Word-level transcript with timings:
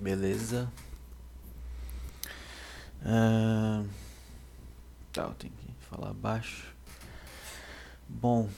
Beleza. 0.00 0.72
Ah, 3.04 3.84
tá, 5.12 5.24
eu 5.24 5.34
tenho 5.34 5.52
que 5.52 5.84
falar 5.84 6.14
baixo. 6.14 6.74
Bom, 8.08 8.48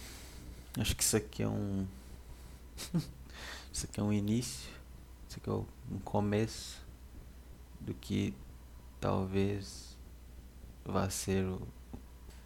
acho 0.78 0.94
que 0.94 1.02
isso 1.02 1.16
aqui 1.16 1.42
é 1.42 1.48
um. 1.48 1.84
isso 3.72 3.86
aqui 3.86 3.98
é 3.98 4.02
um 4.04 4.12
início. 4.12 4.70
Isso 5.28 5.38
aqui 5.38 5.50
é 5.50 5.52
um 5.52 5.98
começo 6.04 6.80
do 7.80 7.92
que 7.92 8.32
talvez 9.00 9.98
vá 10.84 11.10
ser 11.10 11.44
o 11.44 11.66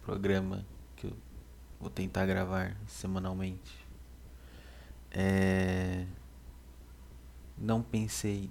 programa 0.03 0.65
que 0.95 1.05
eu 1.05 1.13
vou 1.79 1.91
tentar 1.91 2.25
gravar 2.25 2.75
semanalmente. 2.87 3.85
É... 5.11 6.07
Não 7.55 7.83
pensei 7.83 8.49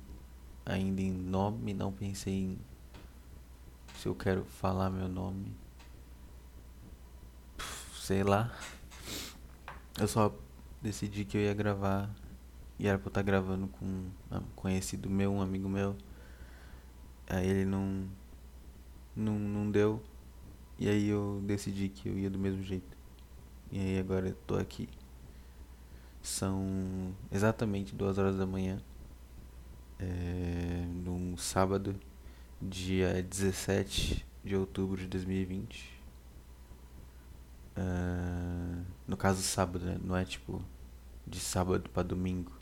ainda 0.67 1.01
em 1.01 1.13
nome, 1.13 1.73
não 1.73 1.93
pensei 1.93 2.35
em 2.35 2.59
se 3.95 4.09
eu 4.09 4.15
quero 4.15 4.45
falar 4.45 4.91
meu 4.91 5.09
nome. 5.09 5.55
Sei 7.95 8.23
lá. 8.23 8.53
Eu 9.99 10.07
só 10.07 10.35
decidi 10.83 11.25
que 11.25 11.37
eu 11.37 11.41
ia 11.41 11.55
gravar 11.55 12.11
e 12.79 12.87
era 12.87 12.99
pra 12.99 13.07
eu 13.07 13.11
estar 13.11 13.23
gravando 13.23 13.69
com 13.69 13.87
um 13.87 14.41
conhecido 14.55 15.09
meu, 15.09 15.33
um 15.33 15.41
amigo 15.41 15.69
meu. 15.69 15.97
Aí 17.27 17.49
ele 17.49 17.65
não, 17.65 18.07
não, 19.15 19.39
não 19.39 19.71
deu. 19.71 20.03
E 20.79 20.89
aí 20.89 21.09
eu 21.09 21.43
decidi 21.47 21.89
que 21.89 22.09
eu 22.09 22.19
ia 22.19 22.29
do 22.29 22.39
mesmo 22.39 22.63
jeito. 22.63 22.97
E 23.73 23.79
aí 23.79 23.99
agora 23.99 24.29
eu 24.29 24.35
tô 24.47 24.57
aqui. 24.57 24.89
São 26.23 27.15
exatamente 27.33 27.95
duas 27.95 28.19
horas 28.19 28.37
da 28.37 28.47
manhã 28.47 28.81
é, 29.99 30.87
num 31.05 31.37
sábado, 31.37 31.99
dia 32.61 33.23
17 33.23 34.27
de 34.45 34.57
outubro 34.57 35.01
de 35.01 35.09
2020. 35.09 35.97
Uh, 37.77 37.79
ah, 37.79 38.83
no 39.07 39.17
caso, 39.17 39.43
sábado, 39.43 39.85
né? 39.85 39.99
Não 40.03 40.17
é 40.17 40.25
tipo 40.25 40.63
de 41.27 41.41
sábado 41.41 41.91
para 41.91 42.03
domingo. 42.03 42.53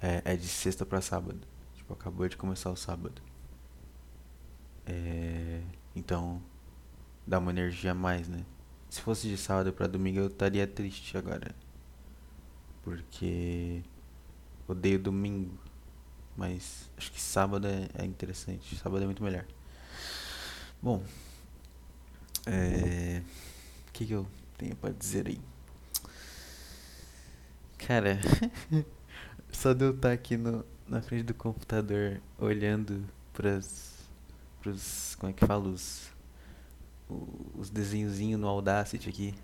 É, 0.00 0.22
é 0.24 0.36
de 0.36 0.48
sexta 0.48 0.84
para 0.84 1.00
sábado. 1.00 1.40
Tipo, 1.74 1.94
acabou 1.94 2.28
de 2.28 2.36
começar 2.36 2.70
o 2.70 2.76
sábado. 2.76 3.22
É, 4.86 5.62
então, 5.96 6.42
dá 7.26 7.38
uma 7.38 7.50
energia 7.50 7.92
a 7.92 7.94
mais, 7.94 8.28
né? 8.28 8.44
Se 8.90 9.00
fosse 9.00 9.28
de 9.28 9.36
sábado 9.36 9.72
para 9.72 9.86
domingo, 9.86 10.20
eu 10.20 10.26
estaria 10.26 10.66
triste 10.66 11.16
agora. 11.16 11.54
Porque 12.82 13.82
odeio 14.68 14.98
domingo. 14.98 15.58
Mas 16.36 16.90
acho 16.96 17.12
que 17.12 17.20
sábado 17.20 17.66
é, 17.66 17.88
é 17.94 18.04
interessante. 18.04 18.76
Sábado 18.76 19.02
é 19.02 19.06
muito 19.06 19.22
melhor. 19.22 19.44
Bom. 20.82 21.02
É. 22.46 23.22
O 23.88 23.92
que, 23.92 24.04
que 24.04 24.12
eu 24.12 24.26
tenho 24.58 24.74
pra 24.76 24.90
dizer 24.90 25.28
aí? 25.28 25.40
Cara. 27.78 28.18
só 29.52 29.72
de 29.72 29.84
eu 29.84 29.94
estar 29.94 30.12
aqui 30.12 30.36
no, 30.36 30.64
na 30.88 31.00
frente 31.00 31.24
do 31.24 31.34
computador 31.34 32.20
olhando 32.38 33.04
pras. 33.32 33.94
pros. 34.60 35.16
como 35.18 35.30
é 35.30 35.32
que 35.32 35.46
fala? 35.46 35.68
Os. 35.68 36.12
Os 37.54 37.70
desenhozinhos 37.70 38.40
no 38.40 38.48
Audacity 38.48 39.08
aqui. 39.08 39.34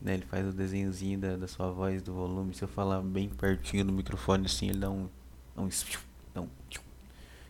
Né, 0.00 0.14
ele 0.14 0.26
faz 0.26 0.46
o 0.46 0.52
desenhozinho 0.52 1.18
da, 1.18 1.36
da 1.36 1.48
sua 1.48 1.70
voz, 1.72 2.02
do 2.02 2.12
volume. 2.12 2.54
Se 2.54 2.62
eu 2.62 2.68
falar 2.68 3.00
bem 3.02 3.28
pertinho 3.28 3.84
do 3.84 3.92
microfone 3.92 4.46
assim, 4.46 4.68
ele 4.68 4.78
dá 4.78 4.90
um. 4.90 5.08
Um 5.56 5.68
então, 6.38 6.48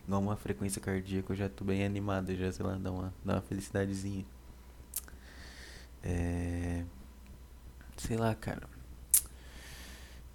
igual 0.07 0.21
uma 0.21 0.35
frequência 0.35 0.81
cardíaca, 0.81 1.33
eu 1.33 1.37
já 1.37 1.47
tô 1.47 1.63
bem 1.63 1.85
animado, 1.85 2.35
já, 2.35 2.51
sei 2.51 2.65
lá, 2.65 2.75
dá 2.75 2.91
uma, 2.91 3.13
dá 3.23 3.35
uma 3.35 3.41
felicidadezinha. 3.41 4.25
É. 6.03 6.83
Sei 7.97 8.17
lá, 8.17 8.33
cara. 8.33 8.67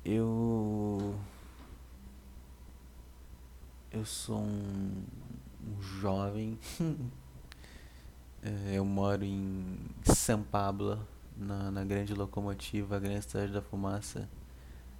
Eu. 0.04 1.18
Eu 3.90 4.04
sou 4.04 4.40
um, 4.40 5.02
um 5.66 5.82
jovem. 5.82 6.58
é, 8.42 8.74
eu 8.76 8.84
moro 8.84 9.24
em 9.24 9.78
São 10.04 10.42
Pablo, 10.42 11.04
na, 11.36 11.70
na 11.70 11.84
grande 11.84 12.14
locomotiva, 12.14 12.96
a 12.96 13.00
grande 13.00 13.24
cidade 13.24 13.52
da 13.52 13.62
fumaça 13.62 14.28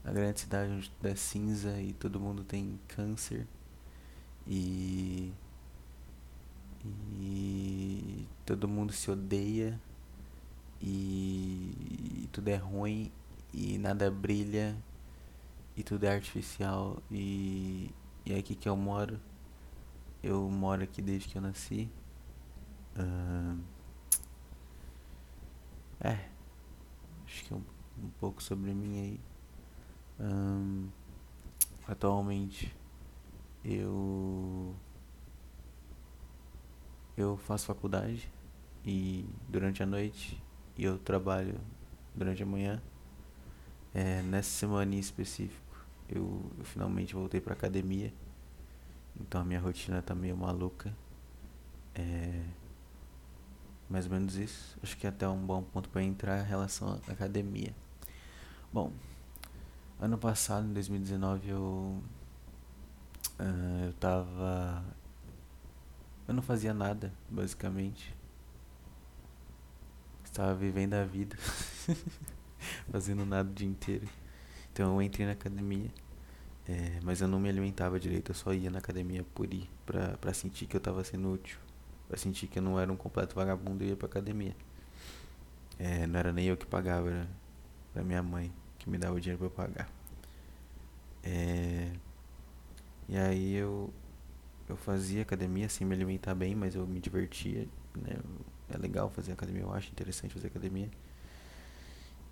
a 0.05 0.13
grande 0.13 0.41
cidade 0.41 0.71
onde 0.71 0.91
tudo 0.91 1.09
é 1.09 1.15
cinza 1.15 1.81
e 1.81 1.93
todo 1.95 2.21
mundo 2.21 2.45
tem 2.45 2.79
câncer. 2.89 3.47
E 4.47 5.33
e 7.13 8.29
todo 8.45 8.69
mundo 8.69 8.93
se 8.93 9.11
odeia. 9.11 9.81
E, 10.81 12.25
e 12.25 12.29
tudo 12.33 12.49
é 12.49 12.57
ruim. 12.57 13.11
E 13.53 13.79
nada 13.79 14.11
brilha. 14.11 14.77
E 15.77 15.83
tudo 15.83 16.05
é 16.05 16.15
artificial. 16.15 17.03
E, 17.11 17.91
e 18.27 18.33
é 18.33 18.39
aqui 18.39 18.55
que 18.55 18.69
eu 18.69 18.77
moro. 18.77 19.19
Eu 20.23 20.49
moro 20.51 20.83
aqui 20.83 21.01
desde 21.01 21.29
que 21.29 21.39
eu 21.39 21.43
nasci. 21.43 21.89
Uh, 22.97 23.59
é. 26.01 26.29
Acho 27.27 27.45
que 27.45 27.55
é 27.55 27.57
um, 27.57 27.63
um 28.05 28.11
pouco 28.21 28.43
sobre 28.43 28.73
mim 28.75 29.01
aí 29.01 29.21
um, 30.21 30.89
atualmente 31.89 32.75
eu 33.65 34.75
eu 37.17 37.37
faço 37.37 37.67
faculdade 37.67 38.29
e 38.85 39.25
durante 39.49 39.83
a 39.83 39.87
noite 39.87 40.43
e 40.77 40.85
eu 40.85 40.99
trabalho 40.99 41.61
durante 42.15 42.43
a 42.43 42.47
manhã. 42.47 42.83
É, 43.95 44.23
nessa 44.23 44.51
semana 44.51 44.95
em 44.95 44.99
específico 44.99 45.63
eu, 46.09 46.43
eu 46.59 46.65
finalmente 46.65 47.15
voltei 47.15 47.41
para 47.41 47.55
academia, 47.55 48.13
então 49.21 49.41
a 49.41 49.45
minha 49.45 49.61
rotina 49.61 50.03
tá 50.03 50.15
meio 50.15 50.37
maluca. 50.37 50.95
É, 51.95 52.43
mais 53.89 54.07
ou 54.07 54.13
menos 54.13 54.37
isso. 54.37 54.77
Acho 54.83 54.97
que 54.97 55.07
é 55.07 55.11
até 55.11 55.29
um 55.29 55.39
bom 55.39 55.63
ponto 55.63 55.89
para 55.89 56.03
entrar 56.03 56.41
em 56.45 56.49
relação 56.49 57.01
à 57.09 57.13
academia. 57.13 57.75
Bom, 58.73 58.93
Ano 60.01 60.19
passado, 60.19 60.67
em 60.67 60.73
2019, 60.73 61.49
eu. 61.49 62.03
Uh, 63.39 63.87
eu 63.87 63.93
tava. 63.95 64.85
Eu 66.27 66.35
não 66.35 66.43
fazia 66.43 66.75
nada, 66.75 67.13
basicamente. 67.31 68.15
Estava 70.25 70.55
vivendo 70.55 70.95
a 70.95 71.05
vida. 71.05 71.37
Fazendo 72.91 73.25
nada 73.25 73.49
o 73.49 73.53
dia 73.53 73.69
inteiro. 73.69 74.09
Então 74.73 74.95
eu 74.95 75.03
entrei 75.03 75.27
na 75.27 75.33
academia. 75.33 75.91
É, 76.67 76.99
mas 77.03 77.21
eu 77.21 77.29
não 77.29 77.39
me 77.39 77.49
alimentava 77.49 78.01
direito, 78.01 78.31
eu 78.31 78.35
só 78.35 78.53
ia 78.53 78.71
na 78.71 78.79
academia 78.79 79.23
por 79.35 79.53
ir, 79.53 79.69
pra, 79.85 80.17
pra 80.17 80.33
sentir 80.33 80.67
que 80.67 80.75
eu 80.77 80.81
tava 80.81 81.05
sendo 81.05 81.31
útil. 81.31 81.59
Pra 82.09 82.17
sentir 82.17 82.47
que 82.49 82.59
eu 82.59 82.63
não 82.63 82.81
era 82.81 82.91
um 82.93 82.97
completo 82.97 83.35
vagabundo 83.35 83.85
e 83.85 83.89
ia 83.89 83.97
pra 83.97 84.07
academia. 84.07 84.57
É, 85.79 86.07
não 86.07 86.19
era 86.19 86.33
nem 86.33 86.47
eu 86.47 86.57
que 86.57 86.67
pagava, 86.67 87.11
era, 87.11 87.29
era 87.95 88.05
minha 88.05 88.23
mãe 88.23 88.53
que 88.85 88.91
me 88.91 88.99
dava 88.99 89.17
o 89.17 89.21
dinheiro 89.21 89.51
para 89.51 89.67
pagar. 89.67 89.91
É, 91.23 91.91
e 93.09 93.17
aí 93.17 93.55
eu, 93.55 93.91
eu 94.69 94.77
fazia 94.77 95.23
academia 95.23 95.69
sem 95.71 95.87
me 95.87 95.95
alimentar 95.95 96.35
bem, 96.35 96.55
mas 96.55 96.75
eu 96.75 96.87
me 96.87 97.01
divertia. 97.01 97.67
Né? 97.97 98.17
É 98.69 98.77
legal 98.77 99.09
fazer 99.11 99.33
academia, 99.33 99.63
eu 99.63 99.73
acho 99.73 99.91
interessante 99.91 100.35
fazer 100.35 100.49
academia. 100.49 100.91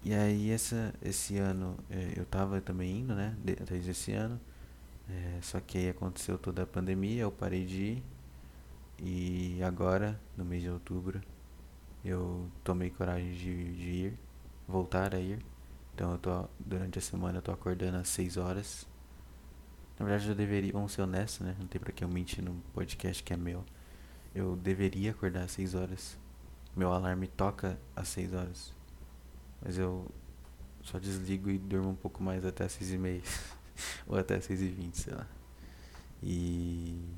E 0.05 0.13
aí 0.13 0.51
essa, 0.51 0.93
esse 1.03 1.39
ano 1.39 1.77
é, 1.89 2.13
eu 2.17 2.27
tava 2.27 2.61
também 2.61 2.99
indo, 3.01 3.15
né? 3.15 3.37
Desde 3.43 3.91
esse 3.91 4.13
ano. 4.13 4.39
É, 5.09 5.39
só 5.41 5.61
que 5.61 5.79
aí 5.79 5.89
aconteceu 5.89 6.39
toda 6.39 6.63
a 6.65 6.67
pandemia, 6.67 7.23
eu 7.23 7.33
parei 7.33 7.65
de 7.65 7.83
ir. 7.83 8.03
E 8.99 9.63
agora, 9.63 10.21
no 10.37 10.45
mês 10.45 10.63
de 10.63 10.71
outubro, 10.71 11.21
eu 12.05 12.49
tomei 12.65 12.91
coragem 12.91 13.33
de, 13.33 13.75
de 13.75 13.89
ir, 13.91 14.19
voltar 14.69 15.15
a 15.15 15.21
ir. 15.21 15.39
Então 15.95 16.13
eu 16.13 16.19
tô 16.19 16.49
durante 16.59 16.99
a 16.99 17.03
semana 17.03 17.39
eu 17.39 17.43
tô 17.43 17.53
acordando 17.53 17.99
às 17.99 18.09
6 18.09 18.37
horas. 18.37 18.87
Na 19.99 20.07
verdade 20.07 20.29
eu 20.29 20.35
deveria, 20.35 20.73
vamos 20.73 20.93
ser 20.93 21.03
honestos, 21.03 21.47
né? 21.47 21.55
Não 21.59 21.67
tem 21.67 21.81
pra 21.81 21.93
que 21.93 22.03
eu 22.03 22.09
mentir 22.09 22.43
num 22.43 22.61
podcast 22.73 23.23
que 23.23 23.33
é 23.33 23.37
meu. 23.37 23.65
Eu 24.35 24.57
deveria 24.57 25.11
acordar 25.11 25.45
às 25.45 25.53
6 25.53 25.75
horas. 25.75 26.19
Meu 26.75 26.91
alarme 26.93 27.27
toca 27.27 27.79
às 27.95 28.09
6 28.09 28.33
horas. 28.33 28.75
Mas 29.61 29.79
eu 29.79 30.11
só 30.83 30.99
desligo 30.99 31.51
e 31.51 31.59
durmo 31.59 31.91
um 31.91 31.95
pouco 31.95 32.23
mais 32.23 32.45
até 32.45 32.65
às 32.65 32.73
6 32.73 32.93
e 32.93 32.99
meia. 32.99 33.23
Ou 34.07 34.19
até 34.19 34.37
às 34.37 34.45
6 34.45 34.63
e 34.63 34.69
20, 34.69 34.95
sei 34.99 35.15
lá. 35.15 35.27
E 36.23 37.15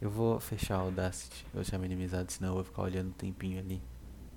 eu 0.00 0.10
vou 0.10 0.38
fechar 0.40 0.78
o 0.78 0.86
Audacity. 0.86 1.44
Eu 1.46 1.50
vou 1.54 1.62
deixar 1.62 1.78
minimizado, 1.78 2.30
senão 2.30 2.50
eu 2.50 2.54
vou 2.56 2.64
ficar 2.64 2.82
olhando 2.82 3.08
um 3.08 3.12
tempinho 3.12 3.58
ali. 3.58 3.82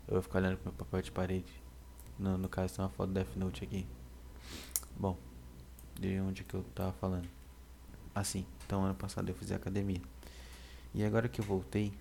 Eu 0.08 0.13
vou 0.13 0.22
ficar 0.22 0.40
olhando 0.40 0.58
pro 0.58 0.72
meu 0.72 0.74
papel 0.74 1.01
de 1.01 1.12
parede. 1.12 1.65
No, 2.18 2.38
no 2.38 2.50
caso 2.50 2.76
tem 2.76 2.84
uma 2.84 2.92
foto 2.92 3.08
do 3.08 3.14
Death 3.14 3.36
Note 3.36 3.64
aqui. 3.64 3.86
Bom, 4.98 5.18
de 6.00 6.20
onde 6.20 6.44
que 6.44 6.54
eu 6.54 6.64
tava 6.76 6.94
falando? 6.94 7.28
assim. 8.16 8.46
Então 8.66 8.84
ano 8.86 8.96
passado 8.96 9.30
eu 9.30 9.36
fiz 9.36 9.52
academia. 9.52 10.02
E 10.94 11.04
agora 11.04 11.28
que 11.28 11.42
eu 11.42 11.46
voltei, 11.46 11.94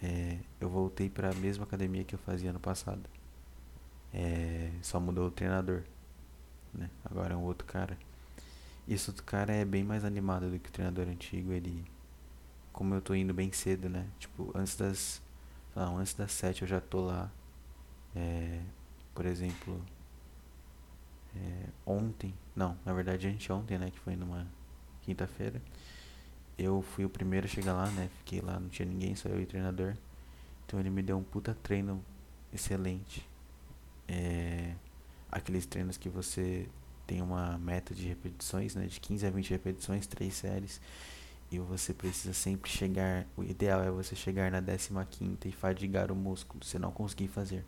é, 0.00 0.38
eu 0.60 0.68
voltei 0.70 1.10
para 1.10 1.30
a 1.30 1.34
mesma 1.34 1.64
academia 1.64 2.04
que 2.04 2.14
eu 2.14 2.18
fazia 2.20 2.50
ano 2.50 2.60
passado. 2.60 3.02
É, 4.12 4.70
só 4.80 5.00
mudou 5.00 5.26
o 5.26 5.30
treinador, 5.30 5.82
né? 6.72 6.88
Agora 7.04 7.34
é 7.34 7.36
um 7.36 7.42
outro 7.42 7.66
cara. 7.66 7.98
Esse 8.86 9.10
outro 9.10 9.24
cara 9.24 9.52
é 9.52 9.64
bem 9.64 9.82
mais 9.82 10.04
animado 10.04 10.48
do 10.48 10.58
que 10.58 10.68
o 10.68 10.72
treinador 10.72 11.08
antigo. 11.08 11.50
Ele, 11.52 11.84
como 12.72 12.94
eu 12.94 13.00
tô 13.02 13.14
indo 13.14 13.34
bem 13.34 13.50
cedo, 13.52 13.88
né? 13.88 14.06
Tipo, 14.18 14.52
antes 14.54 14.76
das, 14.76 15.20
não, 15.74 15.98
antes 15.98 16.14
das 16.14 16.30
sete 16.32 16.62
eu 16.62 16.68
já 16.68 16.80
tô 16.80 17.00
lá. 17.00 17.30
É, 18.14 18.60
por 19.14 19.26
exemplo, 19.26 19.80
é, 21.36 21.66
ontem, 21.86 22.34
não, 22.54 22.76
na 22.84 22.92
verdade 22.92 23.28
anteontem, 23.28 23.78
né? 23.78 23.90
Que 23.90 23.98
foi 24.00 24.16
numa 24.16 24.46
quinta-feira. 25.02 25.60
Eu 26.56 26.82
fui 26.82 27.04
o 27.04 27.08
primeiro 27.08 27.46
a 27.46 27.48
chegar 27.48 27.72
lá, 27.74 27.90
né? 27.90 28.08
Fiquei 28.18 28.40
lá, 28.40 28.58
não 28.58 28.68
tinha 28.68 28.86
ninguém, 28.86 29.14
só 29.14 29.28
eu 29.28 29.40
e 29.40 29.44
o 29.44 29.46
treinador. 29.46 29.94
Então 30.66 30.78
ele 30.80 30.90
me 30.90 31.02
deu 31.02 31.18
um 31.18 31.22
puta 31.22 31.54
treino 31.62 32.02
excelente. 32.52 33.28
É, 34.08 34.74
aqueles 35.30 35.66
treinos 35.66 35.96
que 35.96 36.08
você 36.08 36.68
tem 37.06 37.20
uma 37.20 37.58
meta 37.58 37.94
de 37.94 38.06
repetições, 38.06 38.74
né, 38.74 38.86
de 38.86 39.00
15 39.00 39.26
a 39.26 39.30
20 39.30 39.50
repetições, 39.50 40.06
três 40.06 40.34
séries, 40.34 40.80
e 41.50 41.58
você 41.58 41.92
precisa 41.92 42.32
sempre 42.32 42.70
chegar, 42.70 43.26
o 43.36 43.42
ideal 43.42 43.82
é 43.82 43.90
você 43.90 44.16
chegar 44.16 44.50
na 44.50 44.60
15 44.60 45.38
e 45.44 45.52
fadigar 45.52 46.10
o 46.10 46.16
músculo, 46.16 46.64
se 46.64 46.78
não 46.78 46.90
conseguir 46.90 47.28
fazer. 47.28 47.64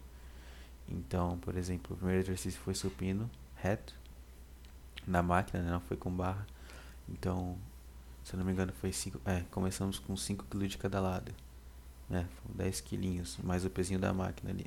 Então, 0.89 1.39
por 1.39 1.57
exemplo, 1.57 1.95
o 1.95 1.97
primeiro 1.97 2.23
exercício 2.23 2.61
foi 2.61 2.75
supino 2.75 3.31
reto 3.57 3.95
na 5.07 5.23
máquina, 5.23 5.63
né, 5.63 5.71
não 5.71 5.81
foi 5.81 5.97
com 5.97 6.11
barra. 6.11 6.47
Então, 7.09 7.57
se 8.25 8.35
eu 8.35 8.39
não 8.39 8.45
me 8.45 8.53
engano, 8.53 8.73
foi 8.73 8.93
5, 8.93 9.21
é, 9.25 9.43
começamos 9.51 9.99
com 9.99 10.17
5 10.17 10.45
kg 10.45 10.67
de 10.67 10.79
cada 10.79 11.01
lado, 11.01 11.33
né, 12.09 12.27
10 12.55 12.81
quilinhos, 12.81 13.39
mais 13.43 13.65
o 13.65 13.71
pezinho 13.71 14.01
da 14.01 14.13
máquina 14.13 14.51
ali. 14.51 14.67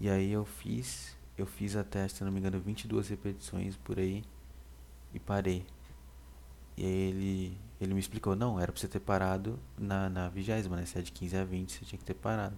E 0.00 0.08
aí 0.08 0.30
eu 0.30 0.44
fiz, 0.44 1.16
eu 1.36 1.46
fiz 1.46 1.76
até, 1.76 2.06
se 2.08 2.22
não 2.24 2.32
me 2.32 2.38
engano, 2.38 2.60
22 2.60 3.08
repetições 3.08 3.76
por 3.76 3.98
aí 3.98 4.24
e 5.12 5.18
parei. 5.18 5.64
E 6.76 6.84
aí 6.84 6.90
ele, 6.90 7.58
ele 7.80 7.94
me 7.94 8.00
explicou, 8.00 8.34
não, 8.34 8.58
era 8.58 8.72
pra 8.72 8.80
você 8.80 8.88
ter 8.88 9.00
parado 9.00 9.58
na, 9.78 10.08
na 10.08 10.28
vigésima, 10.28 10.76
né? 10.76 10.86
Se 10.86 10.98
é 10.98 11.02
de 11.02 11.12
15 11.12 11.36
a 11.36 11.44
20, 11.44 11.72
você 11.72 11.84
tinha 11.84 11.98
que 11.98 12.04
ter 12.04 12.14
parado. 12.14 12.56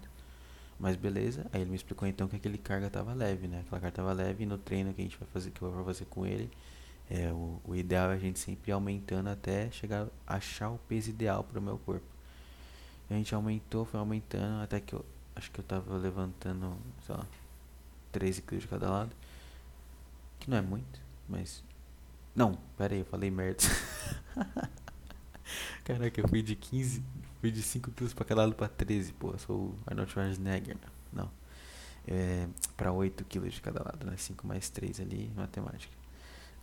Mas 0.78 0.96
beleza, 0.96 1.46
aí 1.52 1.60
ele 1.60 1.70
me 1.70 1.76
explicou 1.76 2.08
então 2.08 2.26
que 2.26 2.36
aquele 2.36 2.58
carga 2.58 2.90
tava 2.90 3.12
leve, 3.14 3.46
né? 3.46 3.60
Aquela 3.60 3.80
carga 3.80 3.96
tava 3.96 4.12
leve 4.12 4.42
e 4.42 4.46
no 4.46 4.58
treino 4.58 4.92
que 4.92 5.00
a 5.00 5.04
gente 5.04 5.16
vai 5.16 5.28
fazer, 5.32 5.50
que 5.50 5.62
eu 5.62 5.70
vou 5.70 5.84
fazer 5.84 6.06
com 6.06 6.26
ele, 6.26 6.50
é, 7.08 7.30
o, 7.32 7.60
o 7.64 7.76
ideal 7.76 8.10
é 8.10 8.14
a 8.14 8.18
gente 8.18 8.38
sempre 8.38 8.70
ir 8.70 8.72
aumentando 8.72 9.28
até 9.28 9.70
chegar, 9.70 10.08
achar 10.26 10.70
o 10.70 10.78
peso 10.88 11.10
ideal 11.10 11.44
para 11.44 11.58
o 11.58 11.62
meu 11.62 11.78
corpo. 11.78 12.06
A 13.08 13.14
gente 13.14 13.34
aumentou, 13.34 13.84
foi 13.84 14.00
aumentando, 14.00 14.62
até 14.62 14.80
que 14.80 14.94
eu, 14.94 15.04
Acho 15.34 15.50
que 15.50 15.60
eu 15.60 15.64
tava 15.64 15.96
levantando, 15.96 16.76
sei 17.06 17.14
lá, 17.14 17.26
13 18.12 18.42
quilos 18.42 18.64
de 18.64 18.68
cada 18.68 18.90
lado. 18.90 19.16
Que 20.38 20.50
não 20.50 20.58
é 20.58 20.62
muito, 20.62 21.00
mas. 21.28 21.64
Não, 22.34 22.58
pera 22.76 22.94
aí, 22.94 23.00
eu 23.00 23.06
falei 23.06 23.30
merda. 23.30 23.62
Caraca, 25.84 26.20
eu 26.20 26.28
fui 26.28 26.42
de 26.42 26.54
15, 26.54 27.02
fui 27.42 27.50
de 27.50 27.60
5 27.60 27.90
quilos 27.90 28.14
pra 28.14 28.24
cada 28.24 28.42
lado 28.42 28.54
pra 28.54 28.68
13, 28.68 29.12
pô. 29.14 29.36
Sou 29.36 29.74
Arnold 29.84 30.12
Schwarzenegger, 30.12 30.76
não. 31.12 31.28
É, 32.06 32.46
pra 32.76 32.92
8 32.92 33.24
quilos 33.24 33.54
de 33.54 33.60
cada 33.60 33.82
lado, 33.82 34.06
né? 34.06 34.16
5 34.16 34.46
mais 34.46 34.70
3 34.70 35.00
ali, 35.00 35.28
matemática. 35.34 35.92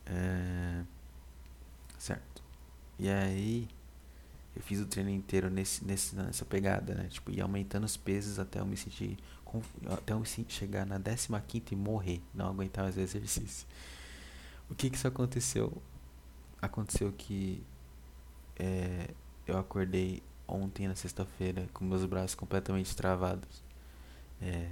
É, 0.06 0.82
certo. 1.98 2.42
E 2.98 3.10
aí, 3.10 3.68
eu 4.56 4.62
fiz 4.62 4.80
o 4.80 4.86
treino 4.86 5.10
inteiro 5.10 5.50
nesse, 5.50 5.84
nesse, 5.84 6.16
nessa 6.16 6.46
pegada, 6.46 6.96
né? 6.96 7.08
Tipo, 7.10 7.30
ia 7.30 7.44
aumentando 7.44 7.84
os 7.84 7.98
pesos 7.98 8.40
até 8.40 8.62
eu 8.62 8.66
me 8.66 8.78
sentir. 8.78 9.18
Até 9.92 10.14
eu 10.14 10.24
chegar 10.48 10.86
na 10.86 10.98
15 10.98 11.66
e 11.72 11.76
morrer. 11.76 12.22
Não 12.34 12.48
aguentar 12.48 12.86
mais 12.86 12.96
o 12.96 13.02
exercício. 13.02 13.68
O 14.70 14.76
que 14.76 14.90
que 14.90 14.96
isso 14.96 15.08
aconteceu? 15.10 15.82
Aconteceu 16.62 17.12
que 17.12 17.62
é, 18.58 19.10
eu 19.46 19.58
acordei 19.58 20.24
ontem, 20.54 20.88
na 20.88 20.96
sexta-feira, 20.96 21.68
com 21.74 21.86
meus 21.86 22.06
braços 22.06 22.36
completamente 22.36 22.96
travados. 22.96 23.64
É, 24.42 24.70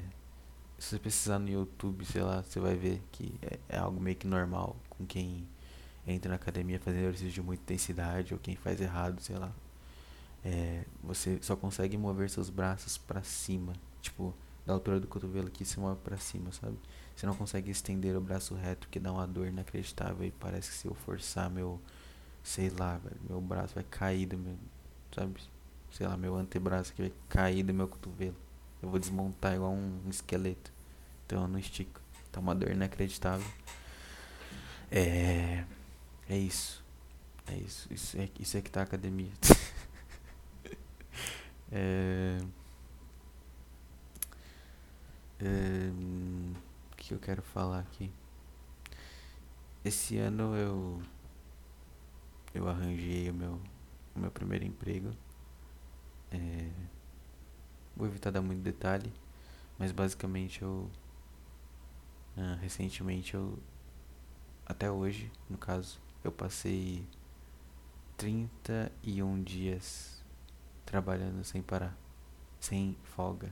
se 0.78 0.90
você 0.90 1.00
precisar 1.00 1.40
no 1.40 1.50
YouTube, 1.50 2.06
sei 2.06 2.22
lá, 2.22 2.42
você 2.44 2.60
vai 2.60 2.76
ver 2.76 3.02
que 3.12 3.34
é, 3.42 3.60
é 3.70 3.78
algo 3.78 4.00
meio 4.00 4.16
que 4.16 4.28
normal 4.28 4.76
com 4.90 5.06
quem 5.06 5.48
entra 6.06 6.30
na 6.30 6.36
academia 6.36 6.80
fazendo 6.80 7.04
exercício 7.04 7.32
de 7.32 7.42
muita 7.42 7.64
intensidade 7.64 8.34
ou 8.34 8.40
quem 8.40 8.56
faz 8.56 8.80
errado, 8.80 9.20
sei 9.22 9.38
lá 9.38 9.52
é, 10.48 10.86
você 11.04 11.40
só 11.42 11.56
consegue 11.56 11.98
mover 11.98 12.30
seus 12.30 12.50
braços 12.50 12.98
para 12.98 13.22
cima, 13.22 13.74
tipo, 14.02 14.34
da 14.66 14.74
altura 14.74 15.00
do 15.00 15.08
cotovelo 15.08 15.48
aqui 15.48 15.66
se 15.66 15.80
move 15.80 16.00
para 16.04 16.18
cima, 16.18 16.52
sabe? 16.52 16.78
Você 17.16 17.26
não 17.26 17.36
consegue 17.36 17.70
estender 17.72 18.16
o 18.16 18.22
braço 18.22 18.54
reto 18.56 18.88
que 18.90 19.00
dá 19.00 19.12
uma 19.12 19.28
dor 19.28 19.48
inacreditável 19.48 20.26
e 20.26 20.32
parece 20.32 20.70
que 20.72 20.78
se 20.78 20.88
eu 20.88 20.94
forçar 20.94 21.50
meu, 21.50 21.82
sei 22.44 22.70
lá, 22.70 23.00
meu 23.30 23.42
braço 23.42 23.76
vai 23.76 23.84
cair 23.84 24.26
do 24.26 24.38
meu, 24.38 24.56
sabe? 25.14 25.36
Sei 25.92 26.06
lá, 26.08 26.16
meu 26.18 26.36
antebraço 26.36 26.92
aqui 26.92 27.02
vai 27.04 27.14
cair 27.30 27.64
do 27.64 27.74
meu 27.74 27.88
cotovelo. 27.88 28.36
Eu 28.82 28.90
vou 28.90 29.00
desmontar 29.00 29.56
igual 29.56 29.72
um 29.72 30.10
esqueleto. 30.10 30.72
Então 31.26 31.42
eu 31.42 31.48
não 31.48 31.60
estico. 31.60 32.00
Tá 32.32 32.40
uma 32.40 32.54
dor 32.56 32.72
inacreditável. 32.72 33.48
É. 34.92 35.64
É 36.30 36.38
isso. 36.38 36.84
É 37.48 37.56
isso. 37.56 37.88
Isso 37.92 38.18
é, 38.18 38.30
isso 38.40 38.58
é 38.58 38.62
que 38.62 38.72
tá 38.72 38.82
a 38.82 38.84
academia. 38.84 39.32
É, 41.70 42.38
é, 45.40 45.92
o 46.92 46.96
que 46.96 47.14
eu 47.14 47.20
quero 47.20 47.42
falar 47.42 47.80
aqui? 47.80 48.10
Esse 49.84 50.18
ano 50.18 50.56
eu 50.56 51.02
eu 52.54 52.68
arranjei 52.68 53.30
o 53.30 53.34
meu 53.34 53.60
o 54.16 54.20
meu 54.20 54.32
primeiro 54.32 54.66
emprego. 54.66 55.12
É, 56.32 56.70
vou 57.96 58.08
evitar 58.08 58.32
dar 58.32 58.42
muito 58.42 58.62
detalhe, 58.62 59.12
mas 59.78 59.92
basicamente 59.92 60.62
eu 60.62 60.90
ah, 62.38 62.56
recentemente 62.62 63.34
eu 63.34 63.58
até 64.64 64.92
hoje, 64.92 65.32
no 65.50 65.58
caso, 65.58 66.00
eu 66.24 66.32
passei 66.32 67.04
31 68.16 69.42
dias 69.42 70.24
trabalhando 70.86 71.44
sem 71.44 71.64
parar, 71.64 71.98
sem 72.60 72.96
folga, 73.04 73.52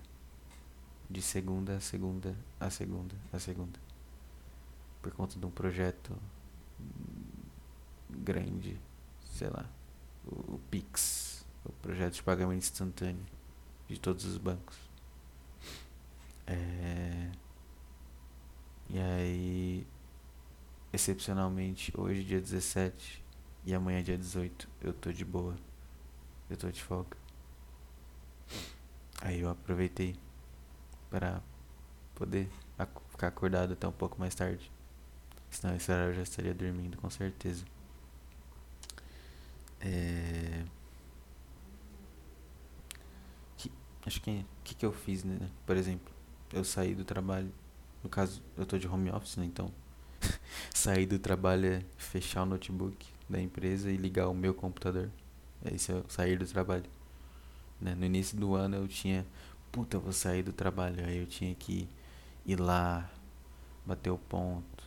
de 1.09 1.19
segunda 1.19 1.77
a 1.77 1.79
segunda 1.79 2.35
a 2.59 2.69
segunda 2.69 3.15
a 3.33 3.39
segunda, 3.39 3.79
por 5.01 5.11
conta 5.13 5.39
de 5.39 5.45
um 5.47 5.51
projeto 5.51 6.15
grande, 8.09 8.79
sei 9.23 9.49
lá, 9.49 9.67
o, 10.27 10.55
o 10.55 10.61
Pix, 10.69 11.34
o 11.65 11.71
projeto 11.81 12.13
de 12.15 12.23
pagamento 12.23 12.63
instantâneo 12.63 13.25
de 13.87 13.99
todos 13.99 14.25
os 14.25 14.37
bancos. 14.37 14.77
É, 16.47 17.31
e 18.89 18.99
aí, 18.99 19.87
excepcionalmente, 20.93 21.91
hoje, 21.97 22.23
dia 22.23 22.39
17 22.39 23.23
e 23.65 23.73
amanhã, 23.73 24.03
dia 24.03 24.17
18, 24.17 24.69
eu 24.81 24.93
tô 24.93 25.11
de 25.11 25.25
boa. 25.25 25.55
Eu 26.49 26.55
tô 26.55 26.69
de 26.69 26.81
folga. 26.83 27.17
Aí 29.21 29.41
eu 29.41 29.49
aproveitei 29.49 30.15
para 31.09 31.41
poder 32.13 32.49
ac 32.77 32.89
ficar 33.09 33.27
acordado 33.27 33.73
até 33.73 33.87
um 33.87 33.91
pouco 33.91 34.19
mais 34.19 34.35
tarde. 34.35 34.71
Senão 35.49 35.75
esse 35.75 35.91
horário 35.91 36.11
eu 36.11 36.15
já 36.15 36.23
estaria 36.23 36.53
dormindo 36.53 36.97
com 36.97 37.09
certeza. 37.09 37.65
É... 39.79 40.63
Que, 43.57 43.71
acho 44.05 44.21
que 44.21 44.31
o 44.31 44.45
que, 44.63 44.75
que 44.75 44.85
eu 44.85 44.91
fiz, 44.91 45.23
né? 45.23 45.49
Por 45.65 45.75
exemplo, 45.75 46.13
eu 46.53 46.63
saí 46.63 46.93
do 46.93 47.03
trabalho. 47.03 47.51
No 48.03 48.09
caso, 48.09 48.41
eu 48.57 48.65
tô 48.65 48.77
de 48.77 48.87
home 48.87 49.09
office, 49.11 49.37
né? 49.37 49.45
Então, 49.45 49.71
sair 50.73 51.05
do 51.05 51.19
trabalho 51.19 51.65
é 51.65 51.83
fechar 51.97 52.43
o 52.43 52.45
notebook 52.45 53.05
da 53.29 53.41
empresa 53.41 53.91
e 53.91 53.97
ligar 53.97 54.29
o 54.29 54.33
meu 54.33 54.53
computador. 54.53 55.09
É 55.63 55.73
isso, 55.73 55.91
é 55.91 56.03
sair 56.07 56.37
do 56.37 56.45
trabalho. 56.45 56.85
Né? 57.81 57.95
No 57.95 58.05
início 58.05 58.37
do 58.37 58.55
ano 58.55 58.77
eu 58.77 58.87
tinha, 58.87 59.25
puta, 59.71 59.97
eu 59.97 60.01
vou 60.01 60.13
sair 60.13 60.43
do 60.43 60.53
trabalho. 60.53 61.05
Aí 61.05 61.17
eu 61.17 61.25
tinha 61.25 61.53
que 61.55 61.87
ir 62.45 62.59
lá, 62.59 63.09
bater 63.85 64.11
o 64.11 64.17
ponto, 64.17 64.83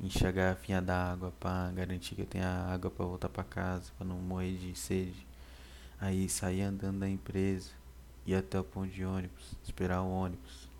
enxergar 0.00 0.52
a 0.52 0.56
finha 0.56 0.80
d'água 0.82 1.32
para 1.38 1.70
garantir 1.72 2.14
que 2.14 2.22
eu 2.22 2.26
tenha 2.26 2.48
água 2.48 2.90
para 2.90 3.04
voltar 3.04 3.28
para 3.28 3.44
casa, 3.44 3.92
para 3.96 4.06
não 4.06 4.16
morrer 4.16 4.56
de 4.56 4.76
sede. 4.76 5.26
Aí 6.00 6.28
sair 6.28 6.62
andando 6.62 7.00
da 7.00 7.08
empresa, 7.08 7.70
ir 8.26 8.34
até 8.34 8.58
o 8.58 8.64
ponto 8.64 8.90
de 8.90 9.04
ônibus, 9.04 9.54
esperar 9.62 10.02
o 10.02 10.10
ônibus. 10.10 10.70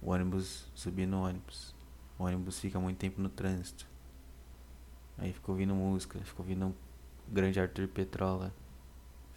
O 0.00 0.10
ônibus 0.10 0.66
subir 0.74 1.06
no 1.06 1.24
ônibus. 1.24 1.74
O 2.18 2.24
ônibus 2.24 2.58
fica 2.60 2.78
muito 2.78 2.98
tempo 2.98 3.20
no 3.20 3.28
trânsito. 3.28 3.86
Aí 5.16 5.32
ficou 5.32 5.54
ouvindo 5.54 5.74
música, 5.74 6.18
ficou 6.20 6.44
ouvindo 6.44 6.74
grande 7.26 7.60
Arthur 7.60 7.88
Petrola 7.88 8.52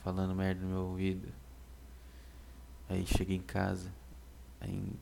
falando 0.04 0.36
merda 0.36 0.62
no 0.62 0.68
meu 0.68 0.82
ouvido. 0.82 1.28
Aí 2.90 3.06
chega 3.06 3.34
em 3.34 3.42
casa, 3.42 3.92
aí, 4.60 4.94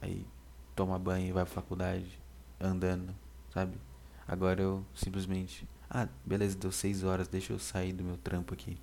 aí 0.00 0.26
toma 0.74 0.98
banho 0.98 1.28
e 1.28 1.32
vai 1.32 1.44
pra 1.44 1.54
faculdade, 1.54 2.18
andando, 2.58 3.14
sabe? 3.52 3.78
Agora 4.26 4.60
eu 4.60 4.84
simplesmente, 4.94 5.68
ah, 5.88 6.08
beleza, 6.24 6.58
deu 6.58 6.72
6 6.72 7.04
horas, 7.04 7.28
deixa 7.28 7.52
eu 7.52 7.58
sair 7.58 7.92
do 7.92 8.02
meu 8.02 8.16
trampo 8.16 8.52
aqui. 8.52 8.78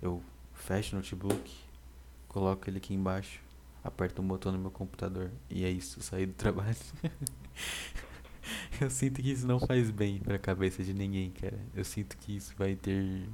Eu 0.00 0.22
fecho 0.52 0.94
o 0.94 0.98
notebook, 0.98 1.67
coloco 2.28 2.68
ele 2.68 2.78
aqui 2.78 2.94
embaixo, 2.94 3.40
aperto 3.82 4.22
um 4.22 4.28
botão 4.28 4.52
no 4.52 4.58
meu 4.58 4.70
computador 4.70 5.30
e 5.50 5.64
é 5.64 5.70
isso, 5.70 6.00
sair 6.02 6.26
do 6.26 6.34
trabalho. 6.34 6.76
eu 8.80 8.90
sinto 8.90 9.22
que 9.22 9.30
isso 9.30 9.46
não 9.46 9.58
faz 9.58 9.90
bem 9.90 10.18
pra 10.18 10.38
cabeça 10.38 10.82
de 10.82 10.92
ninguém, 10.92 11.30
cara. 11.30 11.58
Eu 11.74 11.84
sinto 11.84 12.16
que 12.18 12.36
isso 12.36 12.54
vai 12.56 12.76
ter 12.76 13.28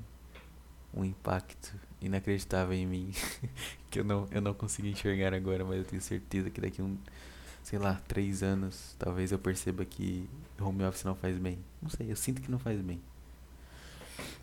um 0.92 1.04
impacto 1.04 1.74
inacreditável 2.00 2.74
em 2.74 2.86
mim 2.86 3.12
que 3.90 3.98
eu 3.98 4.04
não, 4.04 4.28
eu 4.30 4.40
não 4.40 4.54
consegui 4.54 4.90
enxergar 4.90 5.34
agora, 5.34 5.64
mas 5.64 5.78
eu 5.78 5.84
tenho 5.84 6.00
certeza 6.00 6.50
que 6.50 6.60
daqui 6.60 6.80
um, 6.80 6.96
sei 7.62 7.78
lá, 7.78 8.00
três 8.06 8.42
anos, 8.42 8.94
talvez 8.98 9.32
eu 9.32 9.38
perceba 9.38 9.84
que 9.84 10.28
home 10.60 10.84
office 10.84 11.04
não 11.04 11.14
faz 11.14 11.36
bem. 11.38 11.58
Não 11.82 11.90
sei, 11.90 12.10
eu 12.10 12.16
sinto 12.16 12.40
que 12.40 12.50
não 12.50 12.58
faz 12.58 12.80
bem. 12.80 13.00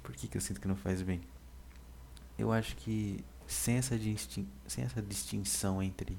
Por 0.04 0.14
que, 0.14 0.28
que 0.28 0.38
eu 0.38 0.42
sinto 0.42 0.60
que 0.60 0.68
não 0.68 0.76
faz 0.76 1.02
bem? 1.02 1.22
Eu 2.38 2.52
acho 2.52 2.76
que 2.76 3.24
sem 3.52 3.78
essa, 3.78 3.96
sem 4.68 4.84
essa 4.84 5.02
distinção 5.02 5.82
entre 5.82 6.18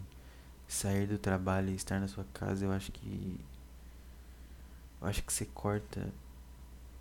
sair 0.66 1.06
do 1.06 1.18
trabalho 1.18 1.70
e 1.70 1.74
estar 1.74 2.00
na 2.00 2.08
sua 2.08 2.24
casa, 2.32 2.64
eu 2.64 2.72
acho 2.72 2.92
que. 2.92 3.40
Eu 5.00 5.08
acho 5.08 5.22
que 5.22 5.32
você 5.32 5.44
corta. 5.46 6.12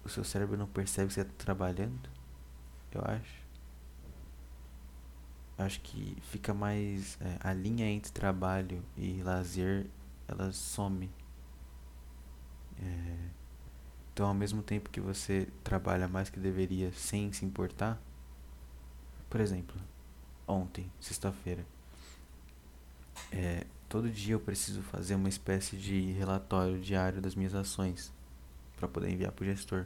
O 0.03 0.09
seu 0.09 0.23
cérebro 0.23 0.57
não 0.57 0.67
percebe 0.67 1.09
que 1.09 1.13
você 1.13 1.21
está 1.21 1.33
trabalhando 1.37 2.09
eu 2.91 3.01
acho. 3.05 3.41
Acho 5.57 5.79
que 5.81 6.17
fica 6.23 6.53
mais. 6.53 7.17
É, 7.21 7.37
a 7.41 7.53
linha 7.53 7.85
entre 7.89 8.11
trabalho 8.11 8.83
e 8.97 9.21
lazer 9.23 9.87
ela 10.27 10.51
some. 10.51 11.09
É, 12.81 13.17
então, 14.13 14.27
ao 14.27 14.33
mesmo 14.33 14.61
tempo 14.61 14.89
que 14.89 14.99
você 14.99 15.47
trabalha 15.63 16.07
mais 16.07 16.29
que 16.29 16.39
deveria 16.39 16.91
sem 16.91 17.31
se 17.31 17.45
importar, 17.45 18.01
por 19.29 19.39
exemplo, 19.39 19.79
ontem, 20.47 20.91
sexta-feira, 20.99 21.65
é, 23.31 23.65
todo 23.87 24.09
dia 24.09 24.33
eu 24.33 24.39
preciso 24.39 24.81
fazer 24.81 25.15
uma 25.15 25.29
espécie 25.29 25.77
de 25.77 26.11
relatório 26.11 26.79
diário 26.79 27.21
das 27.21 27.35
minhas 27.35 27.53
ações 27.53 28.11
para 28.75 28.87
poder 28.87 29.09
enviar 29.09 29.31
para 29.31 29.43
o 29.43 29.45
gestor. 29.45 29.85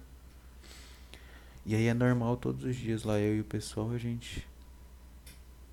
E 1.65 1.75
aí 1.75 1.87
é 1.87 1.93
normal 1.93 2.37
todos 2.37 2.63
os 2.63 2.75
dias 2.75 3.03
lá, 3.03 3.19
eu 3.19 3.37
e 3.37 3.41
o 3.41 3.45
pessoal, 3.45 3.89
a 3.91 3.97
gente, 3.97 4.47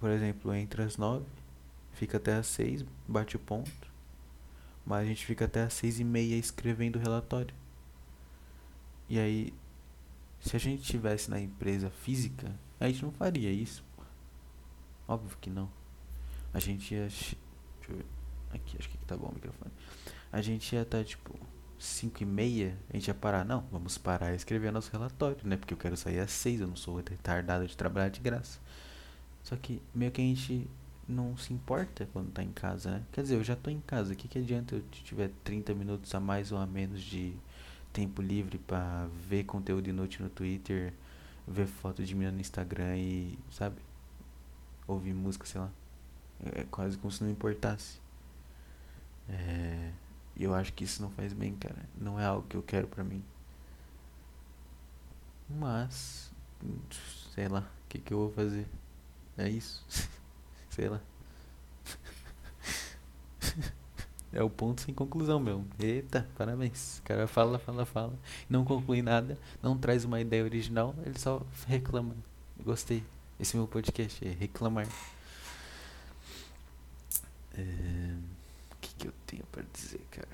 por 0.00 0.10
exemplo, 0.10 0.54
entra 0.54 0.84
às 0.84 0.96
nove, 0.96 1.26
fica 1.92 2.16
até 2.16 2.34
às 2.34 2.46
seis, 2.46 2.84
bate 3.06 3.36
o 3.36 3.38
ponto, 3.38 3.70
mas 4.84 5.02
a 5.02 5.04
gente 5.04 5.24
fica 5.24 5.44
até 5.44 5.62
às 5.62 5.74
seis 5.74 6.00
e 6.00 6.04
meia 6.04 6.36
escrevendo 6.36 6.96
o 6.96 6.98
relatório. 6.98 7.54
E 9.08 9.18
aí, 9.18 9.52
se 10.40 10.56
a 10.56 10.58
gente 10.58 10.82
tivesse 10.82 11.30
na 11.30 11.38
empresa 11.38 11.90
física, 11.90 12.50
a 12.80 12.88
gente 12.88 13.04
não 13.04 13.12
faria 13.12 13.52
isso. 13.52 13.84
Óbvio 15.12 15.36
que 15.40 15.50
não. 15.50 15.68
A 16.54 16.58
gente 16.58 16.94
ia. 16.94 17.02
Deixa 17.02 17.36
eu 17.90 17.96
ver. 17.96 18.06
Aqui, 18.50 18.76
acho 18.78 18.88
que 18.88 18.96
tá 18.98 19.14
bom 19.14 19.28
o 19.28 19.34
microfone. 19.34 19.70
A 20.32 20.40
gente 20.40 20.74
ia 20.74 20.82
estar, 20.82 20.98
tá, 20.98 21.04
tipo, 21.04 21.38
5 21.78 22.22
e 22.22 22.26
meia, 22.26 22.78
a 22.88 22.96
gente 22.96 23.08
ia 23.08 23.14
parar. 23.14 23.44
Não, 23.44 23.66
vamos 23.70 23.98
parar 23.98 24.32
e 24.32 24.36
escrever 24.36 24.72
nosso 24.72 24.90
relatório, 24.90 25.36
né? 25.44 25.56
Porque 25.58 25.74
eu 25.74 25.78
quero 25.78 25.98
sair 25.98 26.20
às 26.20 26.30
6, 26.30 26.62
eu 26.62 26.66
não 26.66 26.76
sou 26.76 26.96
retardado 26.96 27.66
de 27.66 27.76
trabalhar 27.76 28.08
de 28.08 28.20
graça. 28.20 28.58
Só 29.42 29.54
que 29.54 29.82
meio 29.94 30.10
que 30.10 30.22
a 30.22 30.24
gente 30.24 30.66
não 31.06 31.36
se 31.36 31.52
importa 31.52 32.08
quando 32.12 32.30
tá 32.30 32.42
em 32.42 32.52
casa, 32.52 32.92
né? 32.92 33.02
Quer 33.12 33.22
dizer, 33.22 33.34
eu 33.34 33.44
já 33.44 33.54
tô 33.54 33.68
em 33.68 33.80
casa, 33.80 34.14
o 34.14 34.16
que, 34.16 34.28
que 34.28 34.38
adianta 34.38 34.76
eu 34.76 34.82
tiver 34.90 35.30
30 35.44 35.74
minutos 35.74 36.14
a 36.14 36.20
mais 36.20 36.52
ou 36.52 36.58
a 36.58 36.66
menos 36.66 37.02
de 37.02 37.34
tempo 37.92 38.22
livre 38.22 38.58
para 38.58 39.06
ver 39.28 39.44
conteúdo 39.44 39.88
inútil 39.88 40.24
no 40.24 40.30
Twitter, 40.30 40.94
ver 41.46 41.66
foto 41.66 42.02
de 42.02 42.14
menina 42.14 42.32
no 42.32 42.40
Instagram 42.40 42.96
e, 42.96 43.38
sabe? 43.50 43.76
Ouvir 44.86 45.14
música, 45.14 45.46
sei 45.46 45.60
lá. 45.60 45.70
É 46.54 46.64
quase 46.64 46.98
como 46.98 47.10
se 47.10 47.22
não 47.22 47.30
importasse. 47.30 48.00
É 49.28 49.92
eu 50.36 50.54
acho 50.54 50.72
que 50.72 50.84
isso 50.84 51.02
não 51.02 51.10
faz 51.10 51.32
bem, 51.32 51.54
cara. 51.54 51.88
Não 51.96 52.18
é 52.18 52.24
algo 52.24 52.46
que 52.48 52.56
eu 52.56 52.62
quero 52.62 52.86
pra 52.86 53.04
mim. 53.04 53.22
Mas, 55.48 56.32
sei 57.34 57.48
lá, 57.48 57.60
o 57.60 57.88
que, 57.88 57.98
que 57.98 58.12
eu 58.12 58.18
vou 58.18 58.32
fazer? 58.32 58.66
É 59.36 59.48
isso? 59.48 59.84
sei 60.70 60.88
lá. 60.88 61.00
é 64.32 64.42
o 64.42 64.48
ponto 64.48 64.80
sem 64.80 64.94
conclusão, 64.94 65.38
meu. 65.38 65.64
Eita, 65.78 66.28
parabéns. 66.36 66.98
O 66.98 67.02
cara 67.02 67.26
fala, 67.26 67.58
fala, 67.58 67.84
fala. 67.84 68.18
Não 68.48 68.64
conclui 68.64 69.02
nada, 69.02 69.38
não 69.62 69.76
traz 69.76 70.04
uma 70.04 70.20
ideia 70.20 70.42
original, 70.42 70.94
ele 71.04 71.18
só 71.18 71.42
reclama. 71.66 72.14
Gostei. 72.64 73.04
Esse 73.42 73.56
é 73.56 73.58
meu 73.58 73.66
podcast, 73.66 74.24
é 74.24 74.30
reclamar. 74.30 74.86
É 77.54 78.16
que 79.02 79.08
eu 79.08 79.12
tenho 79.26 79.44
para 79.46 79.64
dizer, 79.72 80.00
cara? 80.12 80.28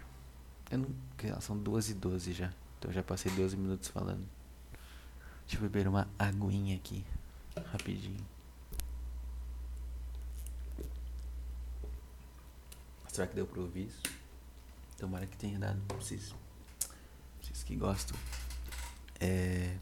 Eu 0.70 0.78
não, 0.78 1.40
são 1.40 1.56
duas 1.56 1.88
e 1.88 1.94
doze 1.94 2.34
já. 2.34 2.52
Então 2.78 2.92
já 2.92 3.02
passei 3.02 3.32
12 3.32 3.56
minutos 3.56 3.88
falando. 3.88 4.28
Deixa 5.46 5.56
eu 5.56 5.62
beber 5.62 5.88
uma 5.88 6.06
aguinha 6.18 6.76
aqui. 6.76 7.02
Rapidinho. 7.72 8.24
Será 13.08 13.26
que 13.26 13.34
deu 13.34 13.46
pra 13.46 13.62
ouvir 13.62 13.86
isso? 13.86 14.02
Tomara 14.98 15.26
que 15.26 15.36
tenha 15.38 15.58
dado 15.58 15.80
vocês. 15.94 16.34
Vocês 17.40 17.62
que 17.62 17.74
gostam. 17.74 18.18
É. 19.18 19.78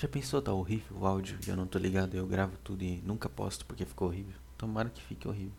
Já 0.00 0.08
pensou, 0.08 0.40
tá 0.40 0.50
horrível 0.50 0.96
o 0.96 1.06
áudio 1.06 1.38
e 1.46 1.50
eu 1.50 1.54
não 1.54 1.66
tô 1.66 1.78
ligado? 1.78 2.14
Eu 2.14 2.26
gravo 2.26 2.56
tudo 2.64 2.82
e 2.82 3.02
nunca 3.04 3.28
posto 3.28 3.66
porque 3.66 3.84
ficou 3.84 4.08
horrível. 4.08 4.32
Tomara 4.56 4.88
que 4.88 5.02
fique 5.02 5.28
horrível. 5.28 5.52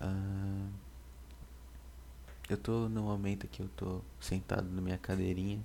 Ah. 0.00 0.68
Eu 2.48 2.56
tô 2.56 2.88
no 2.88 3.02
momento 3.02 3.48
que 3.48 3.60
eu 3.60 3.68
tô 3.76 4.00
sentado 4.20 4.70
na 4.70 4.80
minha 4.80 4.96
cadeirinha, 4.96 5.58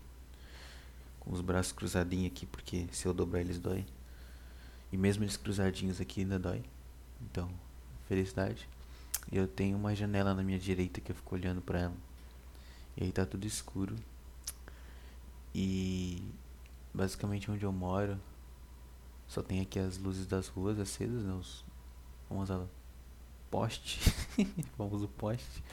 com 1.19 1.31
os 1.31 1.41
braços 1.41 1.71
cruzadinhos 1.71 2.31
aqui, 2.31 2.47
porque 2.47 2.87
se 2.91 3.05
eu 3.05 3.13
dobrar 3.13 3.41
eles 3.41 3.59
dói. 3.59 3.85
E 4.91 4.97
mesmo 4.97 5.23
eles 5.23 5.37
cruzadinhos 5.37 6.01
aqui 6.01 6.21
ainda 6.21 6.39
dói. 6.39 6.63
Então, 7.21 7.51
felicidade. 8.07 8.67
Eu 9.31 9.47
tenho 9.47 9.77
uma 9.77 9.93
janela 9.93 10.33
na 10.33 10.41
minha 10.41 10.57
direita 10.57 10.99
que 10.99 11.11
eu 11.11 11.15
fico 11.15 11.35
olhando 11.35 11.61
para 11.61 11.81
ela. 11.81 11.97
E 12.97 13.03
aí 13.03 13.11
tá 13.11 13.27
tudo 13.27 13.45
escuro. 13.45 13.95
E 15.53 16.33
basicamente 16.93 17.49
onde 17.49 17.65
eu 17.65 17.71
moro 17.71 18.19
só 19.29 19.43
tem 19.43 19.61
aqui 19.61 19.77
as 19.77 19.97
luzes 19.99 20.25
das 20.25 20.47
ruas 20.47 20.79
acesas, 20.79 21.23
né? 21.23 21.33
Os, 21.33 21.63
vamos 22.27 22.49
lá, 22.49 22.65
poste. 23.51 24.01
vamos 24.75 25.03
o 25.03 25.07
poste. 25.07 25.63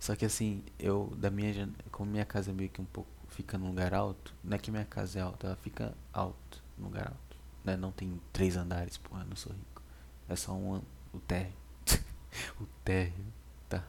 Só 0.00 0.16
que 0.16 0.24
assim, 0.24 0.64
eu 0.78 1.12
da 1.18 1.30
minha 1.30 1.68
como 1.90 2.10
minha 2.10 2.24
casa 2.24 2.50
é 2.50 2.54
meio 2.54 2.70
que 2.70 2.80
um 2.80 2.86
pouco 2.86 3.10
fica 3.28 3.58
num 3.58 3.68
lugar 3.68 3.92
alto, 3.92 4.34
não 4.42 4.56
é 4.56 4.58
que 4.58 4.70
minha 4.70 4.84
casa 4.86 5.18
é 5.18 5.22
alta, 5.22 5.48
ela 5.48 5.56
fica 5.56 5.94
alto, 6.10 6.62
num 6.78 6.86
lugar 6.86 7.08
alto. 7.08 7.36
Né? 7.62 7.76
Não 7.76 7.92
tem 7.92 8.18
três 8.32 8.56
andares, 8.56 8.96
porra, 8.96 9.24
não 9.24 9.36
sou 9.36 9.52
rico. 9.52 9.82
É 10.26 10.34
só 10.34 10.52
um 10.52 10.80
o 11.12 11.20
térreo. 11.20 11.52
o 12.58 12.64
térreo, 12.82 13.26
tá. 13.68 13.84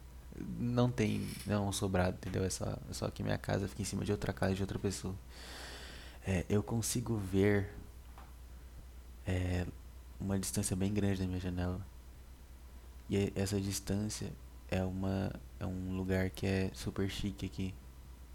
Não 0.59 0.91
tem, 0.91 1.25
não 1.45 1.55
é 1.55 1.59
um 1.69 1.71
sobrado, 1.71 2.17
entendeu? 2.17 2.43
É 2.43 2.49
só, 2.49 2.77
é 2.89 2.93
só 2.93 3.09
que 3.09 3.23
minha 3.23 3.37
casa 3.37 3.69
fica 3.69 3.81
em 3.81 3.85
cima 3.85 4.03
de 4.03 4.11
outra 4.11 4.33
casa 4.33 4.53
de 4.53 4.61
outra 4.61 4.77
pessoa. 4.77 5.15
É, 6.29 6.45
eu 6.49 6.61
consigo 6.61 7.15
ver 7.15 7.73
é, 9.25 9.65
uma 10.19 10.37
distância 10.37 10.75
bem 10.75 10.93
grande 10.93 11.21
da 11.21 11.25
minha 11.25 11.39
janela. 11.39 11.79
E 13.09 13.31
essa 13.33 13.61
distância 13.61 14.33
é 14.69 14.83
uma 14.83 15.31
é 15.57 15.65
um 15.65 15.95
lugar 15.95 16.29
que 16.29 16.45
é 16.45 16.69
super 16.73 17.09
chique 17.09 17.45
aqui. 17.45 17.73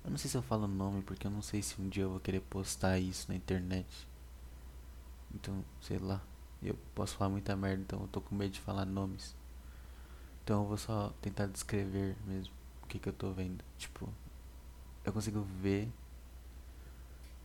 Eu 0.03 0.11
não 0.11 0.17
sei 0.17 0.31
se 0.31 0.39
eu 0.39 0.43
falo 0.43 0.65
o 0.65 0.69
nome 0.69 1.03
porque 1.03 1.27
eu 1.27 1.31
não 1.31 1.43
sei 1.43 1.61
se 1.61 1.79
um 1.83 1.89
dia 1.91 2.05
eu 2.05 2.11
vou 2.11 2.21
querer 2.21 2.41
postar 2.41 2.99
isso 2.99 3.27
na 3.29 3.37
internet. 3.37 4.09
Então, 5.35 5.63
sei 5.83 5.99
lá. 5.99 6.23
Eu 6.63 6.79
posso 6.95 7.15
falar 7.17 7.29
muita 7.29 7.55
merda, 7.57 7.83
então 7.83 8.01
eu 8.01 8.09
tô 8.09 8.23
com 8.23 8.35
medo 8.35 8.53
de 8.53 8.61
falar 8.61 8.87
nomes. 8.87 9.37
Então 10.43 10.63
eu 10.63 10.69
vou 10.69 10.79
só 10.79 11.13
tentar 11.21 11.47
descrever 11.47 12.17
mesmo 12.27 12.55
o 12.85 12.87
que 12.87 12.99
que 12.99 13.09
eu 13.09 13.13
tô 13.13 13.33
vendo. 13.33 13.63
Tipo, 13.77 14.09
eu 15.05 15.13
consigo 15.13 15.43
ver 15.61 15.91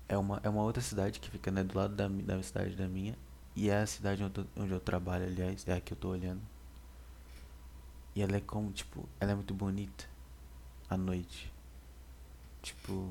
é 0.09 0.17
uma, 0.17 0.39
é 0.43 0.49
uma 0.49 0.63
outra 0.63 0.81
cidade 0.81 1.19
que 1.19 1.29
fica 1.29 1.51
né, 1.51 1.63
do 1.63 1.77
lado 1.77 1.95
da, 1.95 2.07
da 2.07 2.41
cidade 2.43 2.75
da 2.75 2.87
minha. 2.87 3.15
E 3.55 3.69
é 3.69 3.81
a 3.81 3.87
cidade 3.87 4.23
onde 4.23 4.39
eu, 4.39 4.47
onde 4.55 4.71
eu 4.71 4.79
trabalho, 4.79 5.25
aliás, 5.25 5.67
é 5.67 5.73
a 5.73 5.81
que 5.81 5.93
eu 5.93 5.97
tô 5.97 6.09
olhando. 6.09 6.41
E 8.15 8.21
ela 8.21 8.37
é 8.37 8.41
como, 8.41 8.71
tipo, 8.71 9.07
ela 9.19 9.31
é 9.31 9.35
muito 9.35 9.53
bonita 9.53 10.05
à 10.89 10.97
noite. 10.97 11.51
Tipo, 12.61 13.09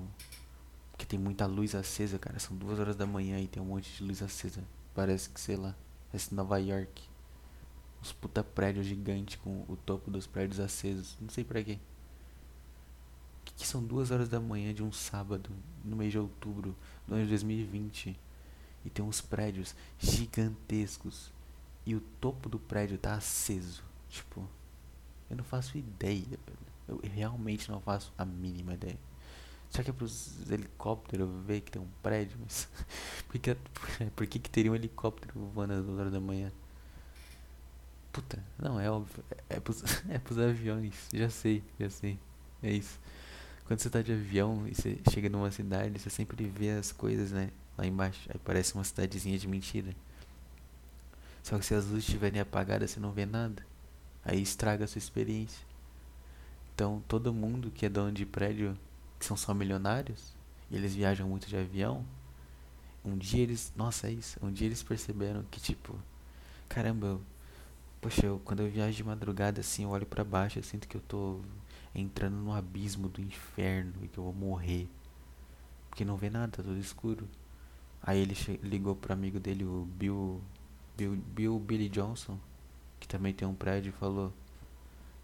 Porque 0.93 1.05
tem 1.07 1.19
muita 1.19 1.47
luz 1.47 1.75
acesa, 1.75 2.19
cara. 2.19 2.39
São 2.39 2.57
duas 2.57 2.79
horas 2.79 2.97
da 2.97 3.07
manhã 3.07 3.39
e 3.41 3.47
tem 3.47 3.63
um 3.63 3.67
monte 3.67 3.93
de 3.97 4.05
luz 4.05 4.23
acesa. 4.23 4.63
Parece 4.95 5.29
que, 5.31 5.41
sei 5.41 5.57
lá, 5.57 5.75
parece 6.11 6.35
Nova 6.35 6.59
York. 6.59 7.03
Uns 8.01 8.13
puta 8.13 8.43
prédios 8.43 8.87
gigantes 8.87 9.37
com 9.37 9.65
o 9.69 9.77
topo 9.77 10.11
dos 10.11 10.27
prédios 10.27 10.61
acesos. 10.61 11.17
Não 11.21 11.29
sei 11.29 11.45
pra 11.45 11.63
quê. 11.63 11.79
Que, 13.57 13.67
são 13.67 13.83
duas 13.83 14.11
horas 14.11 14.29
da 14.29 14.39
manhã 14.39 14.73
de 14.75 14.83
um 14.83 14.93
sábado, 14.93 15.51
no 15.85 15.97
mês 15.97 16.13
de 16.13 16.19
outubro, 16.19 16.77
do 17.07 17.15
ano 17.15 17.25
de 17.25 17.31
2020. 17.31 18.19
E 18.85 18.91
tem 18.91 19.05
uns 19.05 19.21
prédios 19.21 19.75
gigantescos. 19.99 21.33
E 21.85 21.95
o 21.95 22.01
topo 22.21 22.49
do 22.49 22.59
prédio 22.59 22.99
tá 22.99 23.15
aceso. 23.15 23.83
Tipo, 24.09 24.47
eu 25.31 25.37
não 25.37 25.45
faço 25.45 25.79
ideia. 25.79 26.39
Eu 26.87 27.01
realmente 27.03 27.71
não 27.71 27.81
faço 27.81 28.13
a 28.17 28.25
mínima 28.25 28.75
ideia. 28.75 28.99
Será 29.71 29.85
que 29.85 29.91
é 29.91 29.93
pros 29.93 30.51
helicópteros 30.51 31.29
ver 31.45 31.61
que 31.61 31.73
tem 31.73 31.83
um 31.83 31.89
prédio? 32.03 32.39
Mas 32.41 32.69
por 33.29 33.39
que, 33.39 33.57
por 34.15 34.27
que, 34.27 34.39
que 34.39 34.51
teria 34.51 34.71
um 34.71 34.75
helicóptero 34.75 35.39
voando 35.55 35.75
às 35.75 35.85
duas 35.85 35.99
horas 35.99 36.13
da 36.13 36.21
manhã? 36.21 36.53
Puta, 38.13 38.43
não, 38.59 38.81
é 38.81 38.91
óbvio. 38.91 39.23
É, 39.31 39.57
é, 39.57 39.61
pros, 39.61 39.83
é 40.09 40.19
pros 40.19 40.39
aviões. 40.39 40.95
Já 41.13 41.29
sei, 41.29 41.63
já 41.79 41.91
sei. 41.91 42.19
É 42.63 42.73
isso. 42.73 42.99
Quando 43.67 43.81
você 43.81 43.91
tá 43.91 44.01
de 44.01 44.13
avião 44.13 44.67
e 44.69 44.75
você 44.75 44.99
chega 45.11 45.29
numa 45.29 45.51
cidade, 45.51 45.99
você 45.99 46.09
sempre 46.09 46.45
vê 46.47 46.71
as 46.71 46.93
coisas, 46.93 47.33
né? 47.33 47.51
Lá 47.77 47.85
embaixo. 47.85 48.29
Aí 48.33 48.39
parece 48.45 48.75
uma 48.75 48.85
cidadezinha 48.85 49.37
de 49.37 49.49
mentira. 49.49 49.93
Só 51.43 51.59
que 51.59 51.67
se 51.67 51.75
as 51.75 51.85
luzes 51.87 52.05
estiverem 52.05 52.41
apagadas, 52.41 52.93
você 52.93 53.01
não 53.01 53.11
vê 53.11 53.27
nada. 53.27 53.67
Aí 54.25 54.41
estraga 54.41 54.85
a 54.85 54.89
sua 54.89 54.99
experiência. 54.99 55.65
Então, 56.75 57.03
todo 57.09 57.35
mundo 57.35 57.71
que 57.71 57.87
é 57.87 57.89
dono 57.89 58.13
de 58.13 58.25
prédio, 58.25 58.79
que 59.19 59.27
são 59.27 59.37
só 59.37 59.53
milionários, 59.53 60.33
e 60.71 60.77
eles 60.77 60.95
viajam 60.95 61.29
muito 61.29 61.49
de 61.49 61.57
avião, 61.57 62.05
um 63.05 63.17
dia 63.17 63.43
eles. 63.43 63.73
Nossa, 63.77 64.09
é 64.09 64.13
isso. 64.13 64.39
Um 64.43 64.53
dia 64.53 64.67
eles 64.67 64.83
perceberam 64.83 65.43
que, 65.51 65.61
tipo, 65.61 65.99
caramba, 66.69 67.07
eu, 67.07 67.21
poxa, 68.01 68.27
eu, 68.27 68.41
quando 68.45 68.61
eu 68.61 68.71
viajo 68.71 68.97
de 68.97 69.05
madrugada 69.05 69.61
assim, 69.61 69.85
eu 69.85 69.91
olho 69.91 70.07
para 70.07 70.23
baixo, 70.23 70.59
eu 70.59 70.63
sinto 70.63 70.87
que 70.87 70.97
eu 70.97 71.01
tô 71.01 71.41
entrando 71.97 72.37
no 72.37 72.53
abismo 72.53 73.09
do 73.09 73.21
inferno 73.21 73.95
e 74.03 74.09
que 74.09 74.19
eu 74.19 74.25
vou 74.25 74.35
morrer. 74.35 74.87
Porque 75.89 76.05
não 76.05 76.17
vê 76.17 76.29
nada, 76.29 76.59
tá 76.59 76.63
tudo 76.63 76.79
escuro. 76.79 77.27
Aí 78.03 78.21
ele 78.21 78.37
ligou 78.63 78.95
pro 78.95 79.15
amigo 79.15 79.41
dele, 79.41 79.65
o 79.65 79.89
Bill, 79.97 80.41
Bill, 80.97 81.17
Bill 81.17 81.59
Billy 81.59 81.89
Johnson, 81.89 82.39
que 83.01 83.09
também 83.09 83.33
tem 83.33 83.49
um 83.49 83.55
prédio, 83.55 83.89
e 83.89 83.93
falou: 83.93 84.33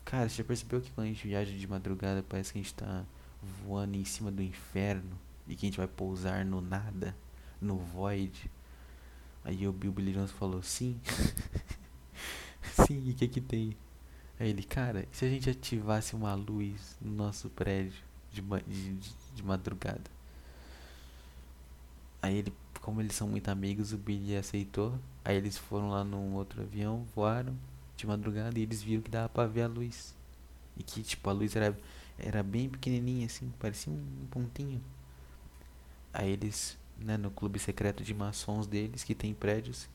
Cara, 0.04 0.28
você 0.28 0.36
já 0.36 0.44
percebeu 0.44 0.80
que 0.80 0.90
quando 0.90 1.06
a 1.06 1.10
gente 1.10 1.28
viaja 1.28 1.52
de 1.52 1.68
madrugada 1.68 2.24
parece 2.26 2.52
que 2.52 2.58
a 2.58 2.62
gente 2.62 2.74
tá 2.74 3.04
voando 3.64 3.96
em 3.96 4.04
cima 4.04 4.32
do 4.32 4.42
inferno 4.42 5.18
e 5.46 5.54
que 5.54 5.66
a 5.66 5.68
gente 5.68 5.78
vai 5.78 5.86
pousar 5.86 6.44
no 6.44 6.60
nada, 6.62 7.14
no 7.60 7.76
void? 7.76 8.50
Aí 9.44 9.68
o 9.68 9.72
Bill 9.72 9.92
Billy 9.92 10.12
Johnson 10.12 10.34
falou: 10.34 10.62
Sim. 10.62 10.98
Sim, 12.86 13.08
e 13.08 13.10
o 13.10 13.14
que 13.14 13.28
que 13.28 13.40
tem? 13.40 13.76
Aí 14.42 14.48
ele, 14.50 14.64
cara, 14.64 15.06
se 15.12 15.24
a 15.24 15.28
gente 15.28 15.48
ativasse 15.48 16.16
uma 16.16 16.34
luz 16.34 16.96
no 17.00 17.12
nosso 17.12 17.48
prédio 17.48 18.02
de, 18.32 18.42
de, 18.42 18.94
de, 18.94 19.10
de 19.36 19.42
madrugada? 19.44 20.10
Aí 22.20 22.38
ele, 22.38 22.52
como 22.80 23.00
eles 23.00 23.14
são 23.14 23.28
muito 23.28 23.48
amigos, 23.48 23.92
o 23.92 23.96
Billy 23.96 24.36
aceitou. 24.36 24.98
Aí 25.24 25.36
eles 25.36 25.56
foram 25.56 25.90
lá 25.90 26.02
num 26.02 26.34
outro 26.34 26.60
avião, 26.60 27.06
voaram 27.14 27.56
de 27.96 28.04
madrugada 28.04 28.58
e 28.58 28.62
eles 28.62 28.82
viram 28.82 29.00
que 29.00 29.12
dava 29.12 29.28
pra 29.28 29.46
ver 29.46 29.62
a 29.62 29.68
luz. 29.68 30.12
E 30.76 30.82
que, 30.82 31.04
tipo, 31.04 31.30
a 31.30 31.32
luz 31.32 31.54
era, 31.54 31.78
era 32.18 32.42
bem 32.42 32.68
pequenininha, 32.68 33.26
assim, 33.26 33.48
parecia 33.60 33.92
um 33.92 34.26
pontinho. 34.28 34.82
Aí 36.12 36.28
eles, 36.28 36.76
né, 36.98 37.16
no 37.16 37.30
clube 37.30 37.60
secreto 37.60 38.02
de 38.02 38.12
maçons 38.12 38.66
deles, 38.66 39.04
que 39.04 39.14
tem 39.14 39.34
prédios, 39.34 39.88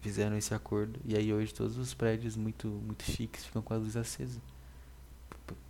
fizeram 0.00 0.36
esse 0.36 0.52
acordo. 0.54 0.98
E 1.04 1.16
aí 1.16 1.32
hoje 1.32 1.54
todos 1.54 1.76
os 1.76 1.94
prédios 1.94 2.36
muito, 2.36 2.68
muito 2.68 3.04
chiques 3.04 3.44
ficam 3.44 3.62
com 3.62 3.74
a 3.74 3.76
luz 3.76 3.96
acesa. 3.96 4.40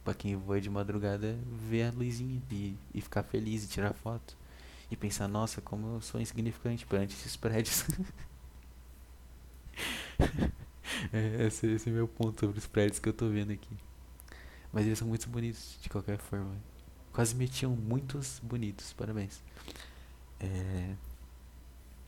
Pra 0.04 0.14
quem 0.14 0.36
voa 0.36 0.60
de 0.60 0.68
madrugada, 0.68 1.38
ver 1.68 1.84
a 1.84 1.90
luzinha 1.90 2.42
e, 2.50 2.76
e 2.94 3.00
ficar 3.00 3.22
feliz 3.22 3.64
e 3.64 3.68
tirar 3.68 3.92
foto. 3.94 4.36
E 4.90 4.96
pensar, 4.96 5.28
nossa, 5.28 5.60
como 5.60 5.96
eu 5.96 6.00
sou 6.00 6.20
insignificante 6.20 6.86
perante 6.86 7.14
esses 7.14 7.36
prédios. 7.36 7.84
É, 11.12 11.46
esse, 11.46 11.66
esse 11.66 11.88
é 11.88 11.92
meu 11.92 12.06
ponto 12.06 12.38
sobre 12.40 12.58
os 12.58 12.66
prédios 12.66 12.98
que 12.98 13.08
eu 13.08 13.12
tô 13.12 13.28
vendo 13.28 13.52
aqui. 13.52 13.74
Mas 14.72 14.86
eles 14.86 14.98
são 14.98 15.08
muito 15.08 15.28
bonitos, 15.28 15.78
de 15.80 15.88
qualquer 15.88 16.18
forma. 16.18 16.54
Quase 17.12 17.34
metiam 17.34 17.74
muitos 17.74 18.38
bonitos, 18.42 18.92
parabéns. 18.92 19.42
É... 20.38 20.94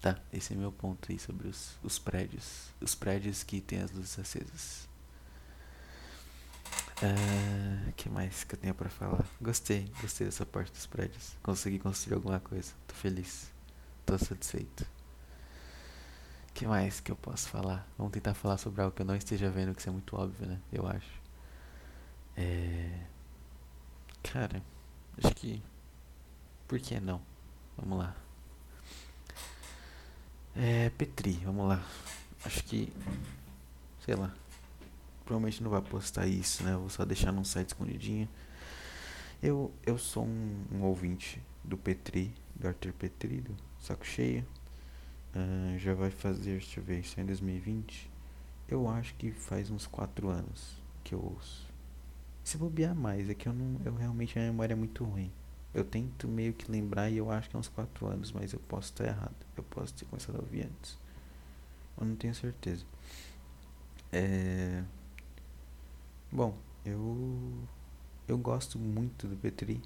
Tá, 0.02 0.18
esse 0.32 0.52
é 0.52 0.56
meu 0.56 0.72
ponto 0.72 1.10
aí 1.10 1.18
sobre 1.18 1.48
os, 1.48 1.78
os 1.82 1.98
prédios. 1.98 2.68
Os 2.80 2.94
prédios 2.94 3.42
que 3.42 3.60
tem 3.60 3.80
as 3.80 3.90
luzes 3.90 4.18
acesas. 4.18 4.88
O 7.00 7.06
uh, 7.06 7.92
que 7.96 8.10
mais 8.10 8.44
que 8.44 8.54
eu 8.54 8.58
tenho 8.58 8.74
pra 8.74 8.90
falar? 8.90 9.24
Gostei, 9.40 9.90
gostei 10.00 10.26
dessa 10.26 10.44
parte 10.44 10.72
dos 10.72 10.86
prédios. 10.86 11.36
Consegui 11.42 11.78
construir 11.78 12.16
alguma 12.16 12.40
coisa. 12.40 12.72
Tô 12.86 12.94
feliz. 12.94 13.50
Tô 14.04 14.18
satisfeito 14.18 14.84
que 16.54 16.66
mais 16.66 17.00
que 17.00 17.10
eu 17.10 17.16
posso 17.16 17.48
falar? 17.48 17.86
Vamos 17.96 18.12
tentar 18.12 18.34
falar 18.34 18.58
sobre 18.58 18.82
algo 18.82 18.94
que 18.94 19.02
eu 19.02 19.06
não 19.06 19.16
esteja 19.16 19.50
vendo, 19.50 19.74
que 19.74 19.80
isso 19.80 19.88
é 19.88 19.92
muito 19.92 20.16
óbvio, 20.16 20.46
né? 20.46 20.60
Eu 20.72 20.86
acho. 20.86 21.20
É. 22.36 23.00
Cara, 24.22 24.62
acho 25.22 25.34
que. 25.34 25.62
Por 26.68 26.78
que 26.78 27.00
não? 27.00 27.20
Vamos 27.76 27.98
lá. 27.98 28.14
É. 30.54 30.90
Petri, 30.90 31.32
vamos 31.44 31.68
lá. 31.68 31.84
Acho 32.44 32.62
que. 32.64 32.92
Sei 34.04 34.14
lá. 34.14 34.34
Provavelmente 35.24 35.62
não 35.62 35.70
vai 35.70 35.80
postar 35.80 36.26
isso, 36.26 36.62
né? 36.64 36.76
Vou 36.76 36.90
só 36.90 37.04
deixar 37.04 37.32
num 37.32 37.44
site 37.44 37.68
escondidinho. 37.68 38.28
Eu, 39.42 39.72
eu 39.84 39.98
sou 39.98 40.24
um, 40.24 40.64
um 40.72 40.82
ouvinte 40.82 41.40
do 41.64 41.76
Petri, 41.76 42.32
do 42.54 42.68
Arthur 42.68 42.92
Petri, 42.92 43.40
do 43.40 43.56
Saco 43.80 44.04
Cheio. 44.04 44.46
Uh, 45.34 45.78
já 45.78 45.94
vai 45.94 46.10
fazer, 46.10 46.58
deixa 46.58 46.80
eu 46.80 46.84
ver, 46.84 47.00
isso 47.00 47.18
é 47.18 47.22
em 47.22 47.26
2020. 47.26 48.10
Eu 48.68 48.88
acho 48.88 49.14
que 49.14 49.30
faz 49.30 49.70
uns 49.70 49.86
4 49.86 50.28
anos 50.28 50.76
que 51.02 51.14
eu 51.14 51.20
ouço. 51.20 51.66
Se 52.44 52.56
bobear 52.58 52.94
mais, 52.94 53.28
é 53.30 53.34
que 53.34 53.48
eu 53.48 53.52
não. 53.52 53.80
Eu 53.84 53.94
realmente 53.94 54.38
a 54.38 54.42
memória 54.42 54.74
é 54.74 54.76
muito 54.76 55.04
ruim. 55.04 55.32
Eu 55.74 55.84
tento 55.84 56.28
meio 56.28 56.52
que 56.52 56.70
lembrar 56.70 57.10
e 57.10 57.16
eu 57.16 57.30
acho 57.30 57.48
que 57.48 57.56
é 57.56 57.58
uns 57.58 57.68
4 57.68 58.06
anos, 58.06 58.30
mas 58.32 58.52
eu 58.52 58.60
posso 58.60 58.92
estar 58.92 59.06
errado. 59.06 59.34
Eu 59.56 59.62
posso 59.64 59.94
ter 59.94 60.04
começado 60.04 60.36
a 60.36 60.40
ouvir 60.40 60.66
antes. 60.66 60.98
Eu 61.98 62.06
não 62.06 62.16
tenho 62.16 62.34
certeza. 62.34 62.84
É. 64.12 64.82
Bom, 66.30 66.56
eu. 66.84 67.52
Eu 68.28 68.38
gosto 68.38 68.78
muito 68.78 69.26
do 69.26 69.36
Petri. 69.36 69.80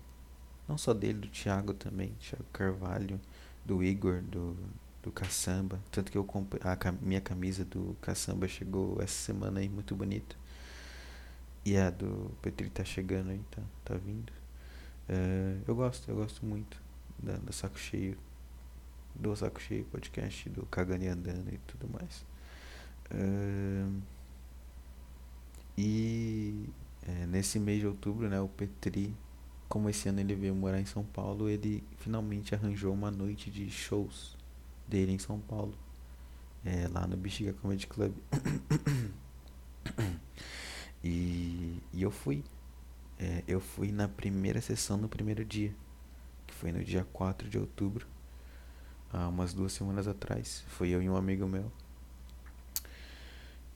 Não 0.69 0.77
só 0.77 0.93
dele, 0.93 1.21
do 1.21 1.29
Thiago 1.29 1.73
também. 1.75 2.13
Thiago 2.21 2.45
Carvalho, 2.53 3.21
do 3.65 3.83
Igor, 3.83 4.23
do, 4.23 4.57
do 5.03 5.13
caçamba. 5.13 5.81
Tanto 5.91 6.11
que 6.11 6.19
eu 6.19 6.25
comprei, 6.25 6.61
a 6.65 6.93
minha 7.01 7.21
camisa 7.21 7.65
do 7.65 7.97
caçamba 8.01 8.49
chegou 8.49 9.01
essa 9.01 9.15
semana 9.15 9.61
aí, 9.61 9.69
muito 9.69 9.95
bonita. 9.95 10.37
E 11.65 11.77
a 11.77 11.91
do 11.91 12.31
Petri 12.43 12.71
tá 12.71 12.85
chegando 12.85 13.31
aí, 13.31 13.41
tá, 13.51 13.63
tá 13.85 13.95
vindo. 13.95 14.33
Uh, 15.09 15.63
eu 15.67 15.75
gosto, 15.75 16.11
eu 16.11 16.17
gosto 16.17 16.45
muito 16.45 16.81
da, 17.19 17.37
do 17.37 17.53
Saco 17.53 17.79
Cheio. 17.79 18.19
Do 19.15 19.35
Saco 19.35 19.61
Cheio 19.61 19.85
podcast, 19.85 20.49
do 20.51 20.67
Cagani 20.67 21.09
Andando 21.09 21.53
e 21.53 21.59
tudo 21.67 21.89
mais. 21.89 22.25
Uh, 23.11 24.03
e 25.79 26.69
é, 27.07 27.27
nesse 27.27 27.59
mês 27.59 27.81
de 27.81 27.87
outubro, 27.87 28.29
né, 28.29 28.41
o 28.41 28.49
Petri, 28.49 29.15
como 29.69 29.89
esse 29.89 30.09
ano 30.09 30.21
ele 30.21 30.35
veio 30.35 30.55
morar 30.55 30.81
em 30.81 30.87
São 30.87 31.05
Paulo, 31.05 31.49
ele 31.49 31.85
finalmente 31.99 32.55
arranjou 32.55 32.93
uma 32.93 33.11
noite 33.11 33.51
de 33.51 33.71
shows 33.71 34.37
dele 34.89 35.13
em 35.13 35.19
São 35.19 35.39
Paulo, 35.39 35.75
é, 36.65 36.89
lá 36.89 37.07
no 37.07 37.17
Bexiga 37.17 37.53
Comedy 37.53 37.87
Club. 37.87 38.13
e, 41.05 41.79
e 41.93 42.03
eu 42.03 42.11
fui. 42.11 42.43
É, 43.19 43.43
eu 43.49 43.61
fui 43.61 43.93
na 43.93 44.09
primeira 44.09 44.61
sessão 44.61 44.97
no 44.97 45.09
primeiro 45.09 45.45
dia, 45.45 45.75
que 46.47 46.55
foi 46.55 46.73
no 46.73 46.85
dia 46.85 47.05
4 47.13 47.49
de 47.49 47.59
outubro, 47.59 48.07
há 49.13 49.29
umas 49.29 49.55
duas 49.55 49.73
semanas 49.73 50.07
atrás. 50.07 50.65
Foi 50.69 50.91
eu 50.91 51.03
e 51.03 51.09
um 51.09 51.17
amigo 51.17 51.47
meu. 51.47 51.71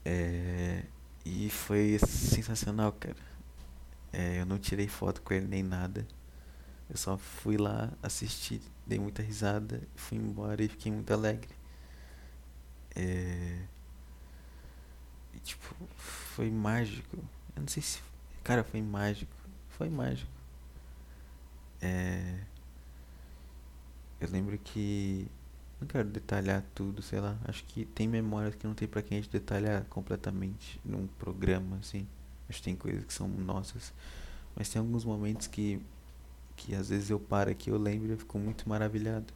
É, 0.05 0.83
e 1.25 1.49
foi 1.49 1.97
sensacional, 1.99 2.91
cara. 2.93 3.15
É, 4.13 4.41
eu 4.41 4.45
não 4.45 4.59
tirei 4.59 4.87
foto 4.87 5.21
com 5.21 5.33
ele 5.33 5.47
nem 5.47 5.63
nada. 5.63 6.05
Eu 6.89 6.97
só 6.97 7.17
fui 7.17 7.57
lá 7.57 7.91
assistir, 8.03 8.61
dei 8.85 8.99
muita 8.99 9.21
risada, 9.23 9.81
fui 9.95 10.17
embora 10.17 10.61
e 10.63 10.67
fiquei 10.67 10.91
muito 10.91 11.11
alegre. 11.13 11.49
É... 12.95 13.61
E, 15.33 15.39
tipo, 15.39 15.73
foi 15.95 16.49
mágico. 16.49 17.17
Eu 17.55 17.61
não 17.61 17.67
sei 17.67 17.81
se. 17.81 18.01
Cara, 18.43 18.63
foi 18.63 18.81
mágico. 18.81 19.31
Foi 19.69 19.89
mágico. 19.89 20.29
É... 21.81 22.39
eu 24.19 24.29
lembro 24.29 24.57
que. 24.57 25.27
Não 25.79 25.87
quero 25.87 26.07
detalhar 26.09 26.63
tudo, 26.75 27.01
sei 27.01 27.19
lá. 27.19 27.37
Acho 27.45 27.63
que 27.65 27.85
tem 27.85 28.07
memórias 28.07 28.53
que 28.55 28.67
não 28.67 28.75
tem 28.75 28.87
pra 28.87 29.01
quem 29.01 29.17
a 29.17 29.21
gente 29.21 29.31
detalhar 29.31 29.83
completamente 29.85 30.79
num 30.85 31.07
programa, 31.07 31.77
assim. 31.77 32.07
Acho 32.47 32.59
que 32.59 32.65
tem 32.65 32.75
coisas 32.75 33.03
que 33.03 33.13
são 33.13 33.27
nossas. 33.27 33.93
Mas 34.55 34.69
tem 34.69 34.79
alguns 34.79 35.05
momentos 35.05 35.47
que. 35.47 35.81
Que 36.55 36.75
às 36.75 36.89
vezes 36.89 37.09
eu 37.09 37.19
paro 37.19 37.49
aqui, 37.49 37.71
eu 37.71 37.77
lembro 37.77 38.09
e 38.09 38.11
eu 38.11 38.17
fico 38.17 38.37
muito 38.37 38.67
maravilhado. 38.69 39.33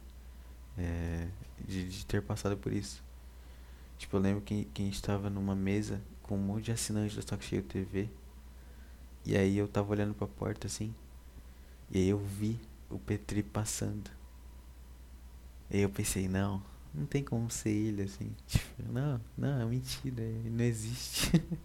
É, 0.78 1.28
de, 1.66 1.88
de 1.88 2.06
ter 2.06 2.22
passado 2.22 2.56
por 2.56 2.72
isso. 2.72 3.02
Tipo, 3.98 4.16
eu 4.16 4.20
lembro 4.20 4.42
que, 4.42 4.66
que 4.66 4.82
a 4.82 4.84
gente 4.84 5.02
tava 5.02 5.30
numa 5.30 5.54
mesa 5.54 6.00
com 6.22 6.36
um 6.36 6.38
monte 6.38 6.64
de 6.66 6.72
assinantes 6.72 7.14
da 7.16 7.20
Stock 7.20 7.44
Cheio 7.44 7.62
TV. 7.62 8.08
E 9.26 9.36
aí 9.36 9.58
eu 9.58 9.66
tava 9.66 9.90
olhando 9.90 10.14
pra 10.14 10.26
porta 10.26 10.68
assim. 10.68 10.94
E 11.90 11.98
aí 11.98 12.08
eu 12.08 12.18
vi 12.18 12.60
o 12.88 12.98
Petri 12.98 13.42
passando. 13.42 14.08
E 15.68 15.78
aí 15.78 15.82
eu 15.82 15.90
pensei, 15.90 16.28
não, 16.28 16.62
não 16.94 17.06
tem 17.06 17.24
como 17.24 17.50
ser 17.50 17.70
ele 17.70 18.02
assim. 18.02 18.30
Tipo, 18.46 18.92
não, 18.92 19.20
não, 19.36 19.60
é 19.60 19.64
mentira, 19.64 20.22
ele 20.22 20.50
não 20.50 20.64
existe. 20.64 21.42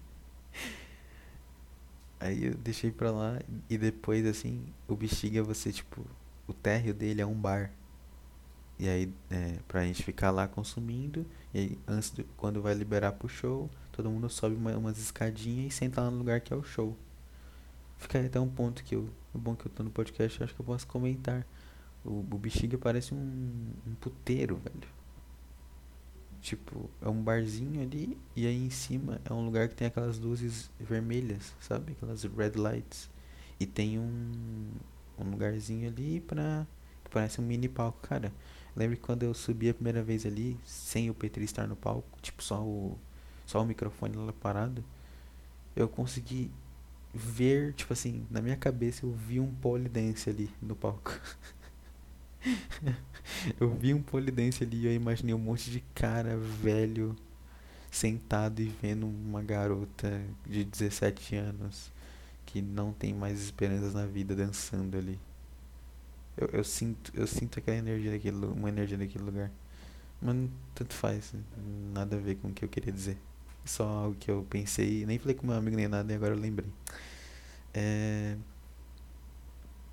aí 2.20 2.46
eu 2.46 2.56
deixei 2.56 2.92
pra 2.92 3.12
lá 3.12 3.40
e 3.70 3.78
depois 3.78 4.26
assim, 4.26 4.66
o 4.88 4.96
bexiga 4.96 5.44
você, 5.44 5.72
tipo, 5.72 6.04
o 6.48 6.54
térreo 6.54 6.96
dele 6.96 7.22
é 7.22 7.26
um 7.26 7.36
bar. 7.36 7.72
E 8.80 8.90
aí, 8.90 9.14
é, 9.30 9.60
pra 9.68 9.86
gente 9.86 10.02
ficar 10.02 10.32
lá 10.32 10.48
consumindo, 10.48 11.24
e 11.54 11.60
aí, 11.60 11.80
antes 11.88 12.10
do, 12.10 12.24
quando 12.36 12.64
vai 12.64 12.74
liberar 12.74 13.12
pro 13.12 13.30
show, 13.30 13.70
todo 13.92 14.10
mundo 14.10 14.28
sobe 14.28 14.56
uma, 14.56 14.76
umas 14.76 14.98
escadinhas 14.98 15.72
e 15.72 15.78
senta 15.78 16.02
lá 16.02 16.10
no 16.10 16.18
lugar 16.18 16.42
que 16.42 16.52
é 16.52 16.56
o 16.56 16.64
show. 16.64 16.98
Fica 18.02 18.20
até 18.20 18.40
um 18.40 18.50
ponto 18.50 18.84
que 18.84 18.96
eu, 18.96 19.08
bom 19.32 19.56
que 19.56 19.68
eu 19.68 19.72
tô 19.72 19.84
no 19.84 19.92
podcast, 19.92 20.44
acho 20.44 20.56
que 20.56 20.60
eu 20.60 20.66
posso 20.66 20.88
comentar. 20.88 21.46
O, 22.04 22.20
o 22.20 22.38
Bexiga 22.40 22.76
parece 22.76 23.14
um, 23.14 23.18
um 23.88 23.94
puteiro, 23.94 24.56
velho. 24.56 24.90
Tipo, 26.42 26.90
é 27.00 27.08
um 27.08 27.22
barzinho 27.22 27.80
ali 27.80 28.18
e 28.36 28.48
aí 28.48 28.66
em 28.66 28.72
cima 28.72 29.22
é 29.24 29.32
um 29.32 29.46
lugar 29.46 29.70
que 29.70 29.76
tem 29.76 29.88
aquelas 29.88 30.18
luzes 30.18 30.72
vermelhas, 30.80 31.54
sabe? 31.60 31.92
Aquelas 31.92 32.24
red 32.24 32.54
lights. 32.56 33.08
E 33.60 33.68
tem 33.68 34.00
um, 34.00 34.72
um 35.20 35.30
lugarzinho 35.30 35.88
ali 35.88 36.22
pra. 36.22 36.66
que 37.04 37.12
parece 37.12 37.40
um 37.40 37.44
mini 37.44 37.70
palco. 37.70 38.00
Cara, 38.02 38.34
lembro 38.76 38.98
que 38.98 39.04
quando 39.04 39.22
eu 39.22 39.36
subi 39.36 39.70
a 39.70 39.76
primeira 39.76 40.02
vez 40.02 40.26
ali, 40.26 40.60
sem 40.66 41.08
o 41.08 41.14
Petri 41.14 41.44
estar 41.44 41.68
no 41.68 41.76
palco, 41.76 42.20
tipo, 42.20 42.42
só 42.42 42.64
o, 42.64 42.98
só 43.46 43.62
o 43.62 43.66
microfone 43.66 44.16
lá 44.16 44.34
parado, 44.34 44.84
eu 45.76 45.88
consegui 45.88 46.50
ver, 47.14 47.74
tipo 47.74 47.94
assim, 47.94 48.26
na 48.30 48.42
minha 48.42 48.56
cabeça 48.56 49.06
eu 49.06 49.12
vi 49.12 49.40
um 49.40 49.54
polidense 49.56 50.30
ali 50.30 50.50
no 50.62 50.76
palco. 50.76 51.20
eu 53.60 53.70
vi 53.76 53.94
um 53.94 54.02
polidense 54.02 54.64
ali 54.64 54.78
e 54.78 54.86
eu 54.86 54.94
imaginei 54.94 55.34
um 55.34 55.40
monte 55.40 55.70
de 55.70 55.82
cara 55.94 56.38
velho 56.38 57.16
sentado 57.92 58.62
e 58.62 58.74
vendo 58.82 59.06
uma 59.06 59.42
garota 59.42 60.22
de 60.46 60.64
17 60.64 61.36
anos 61.36 61.92
que 62.46 62.62
não 62.62 62.94
tem 62.94 63.14
mais 63.14 63.42
esperanças 63.42 63.94
na 63.94 64.06
vida 64.06 64.36
dançando 64.36 64.98
ali. 64.98 65.20
Eu, 66.38 66.48
eu 66.54 66.64
sinto, 66.64 67.12
eu 67.14 67.28
sinto 67.28 67.60
aquela 67.60 67.78
energia 67.78 68.12
daquele, 68.12 68.46
uma 68.46 68.70
energia 68.70 68.98
daquele 68.98 69.24
lugar. 69.24 69.52
Mas 70.22 70.50
tanto 70.76 70.94
faz, 70.94 71.34
nada 71.94 72.16
a 72.16 72.20
ver 72.20 72.36
com 72.36 72.50
o 72.50 72.54
que 72.54 72.64
eu 72.64 72.70
queria 72.70 72.92
dizer. 72.92 73.18
Só 73.66 73.84
algo 73.88 74.16
que 74.16 74.30
eu 74.30 74.46
pensei, 74.50 75.06
nem 75.06 75.20
falei 75.20 75.36
com 75.36 75.46
meu 75.48 75.56
amigo 75.56 75.76
nem 75.76 75.88
nada 75.88 76.12
e 76.12 76.16
agora 76.16 76.34
eu 76.36 76.40
lembrei. 76.40 76.70
É... 77.74 78.36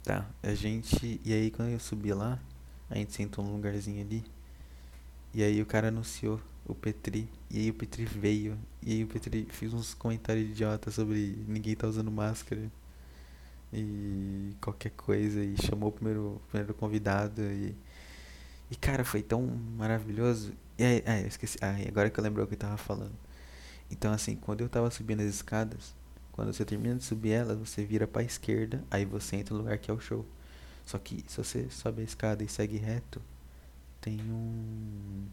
Tá, 0.04 0.26
a 0.42 0.54
gente. 0.54 1.20
E 1.24 1.32
aí 1.32 1.50
quando 1.50 1.70
eu 1.70 1.80
subi 1.80 2.12
lá, 2.12 2.40
a 2.88 2.96
gente 2.96 3.12
sentou 3.12 3.44
num 3.44 3.52
lugarzinho 3.54 4.00
ali. 4.02 4.24
E 5.34 5.42
aí 5.42 5.60
o 5.60 5.66
cara 5.66 5.88
anunciou 5.88 6.40
o 6.66 6.74
Petri. 6.74 7.28
E 7.50 7.58
aí 7.58 7.70
o 7.70 7.74
Petri 7.74 8.04
veio. 8.04 8.58
E 8.82 8.92
aí 8.94 9.04
o 9.04 9.06
Petri 9.06 9.46
fez 9.50 9.72
uns 9.74 9.94
comentários 9.94 10.50
idiotas 10.50 10.94
sobre 10.94 11.44
ninguém 11.46 11.76
tá 11.76 11.86
usando 11.86 12.10
máscara. 12.10 12.70
E 13.72 14.54
qualquer 14.60 14.90
coisa. 14.90 15.42
E 15.44 15.56
chamou 15.62 15.90
o 15.90 15.92
primeiro, 15.92 16.40
primeiro 16.50 16.74
convidado. 16.74 17.42
E, 17.42 17.76
e 18.70 18.76
cara, 18.76 19.04
foi 19.04 19.22
tão 19.22 19.42
maravilhoso. 19.76 20.52
E 20.78 20.84
aí, 20.84 21.02
ah, 21.06 21.20
eu 21.20 21.28
esqueci. 21.28 21.58
Ah, 21.60 21.76
agora 21.86 22.10
que 22.10 22.18
eu 22.18 22.24
lembro 22.24 22.42
o 22.42 22.46
que 22.46 22.54
eu 22.54 22.58
tava 22.58 22.76
falando. 22.76 23.12
Então 23.90 24.12
assim, 24.12 24.36
quando 24.36 24.60
eu 24.60 24.68
tava 24.68 24.90
subindo 24.90 25.20
as 25.20 25.28
escadas, 25.28 25.94
quando 26.32 26.52
você 26.52 26.64
termina 26.64 26.94
de 26.94 27.04
subir 27.04 27.32
elas, 27.32 27.58
você 27.58 27.84
vira 27.84 28.06
pra 28.06 28.22
esquerda, 28.22 28.84
aí 28.90 29.04
você 29.04 29.36
entra 29.36 29.54
no 29.54 29.62
lugar 29.62 29.78
que 29.78 29.90
é 29.90 29.94
o 29.94 30.00
show. 30.00 30.24
Só 30.86 30.98
que 30.98 31.24
se 31.26 31.36
você 31.36 31.68
sobe 31.70 32.00
a 32.00 32.04
escada 32.04 32.44
e 32.44 32.48
segue 32.48 32.78
reto, 32.78 33.20
tem 34.00 34.20
um, 34.22 35.26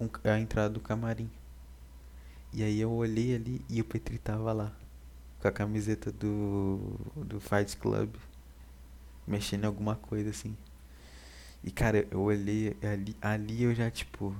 um 0.00 0.08
a 0.24 0.38
entrada 0.38 0.70
do 0.70 0.80
camarim. 0.80 1.30
E 2.52 2.62
aí 2.62 2.80
eu 2.80 2.90
olhei 2.90 3.34
ali 3.34 3.64
e 3.68 3.80
o 3.80 3.84
Petri 3.84 4.18
tava 4.18 4.52
lá, 4.52 4.72
com 5.40 5.48
a 5.48 5.52
camiseta 5.52 6.10
do 6.10 6.98
do 7.14 7.38
Fight 7.38 7.76
Club, 7.76 8.14
mexendo 9.26 9.64
em 9.64 9.66
alguma 9.66 9.96
coisa 9.96 10.30
assim. 10.30 10.56
E 11.62 11.70
cara, 11.70 12.06
eu 12.10 12.20
olhei 12.20 12.76
ali, 12.82 13.16
ali 13.20 13.62
eu 13.64 13.74
já 13.74 13.90
tipo 13.90 14.34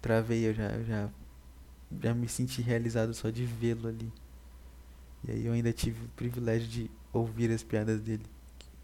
travei, 0.00 0.46
eu 0.48 0.54
já 0.54 0.68
eu 0.70 0.84
já 0.84 1.10
já 2.02 2.14
me 2.14 2.28
senti 2.28 2.62
realizado 2.62 3.14
só 3.14 3.30
de 3.30 3.44
vê-lo 3.44 3.88
ali. 3.88 4.12
E 5.26 5.32
aí 5.32 5.46
eu 5.46 5.52
ainda 5.52 5.72
tive 5.72 6.04
o 6.04 6.08
privilégio 6.08 6.68
de 6.68 6.90
ouvir 7.12 7.50
as 7.50 7.62
piadas 7.62 8.00
dele, 8.00 8.24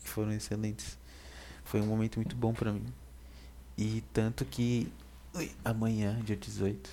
que 0.02 0.08
foram 0.08 0.32
excelentes. 0.32 0.98
Foi 1.64 1.80
um 1.80 1.86
momento 1.86 2.16
muito 2.16 2.34
bom 2.34 2.52
para 2.52 2.72
mim. 2.72 2.86
E 3.76 4.02
tanto 4.12 4.44
que 4.44 4.90
ui, 5.34 5.50
amanhã, 5.64 6.18
dia 6.24 6.36
18, 6.36 6.90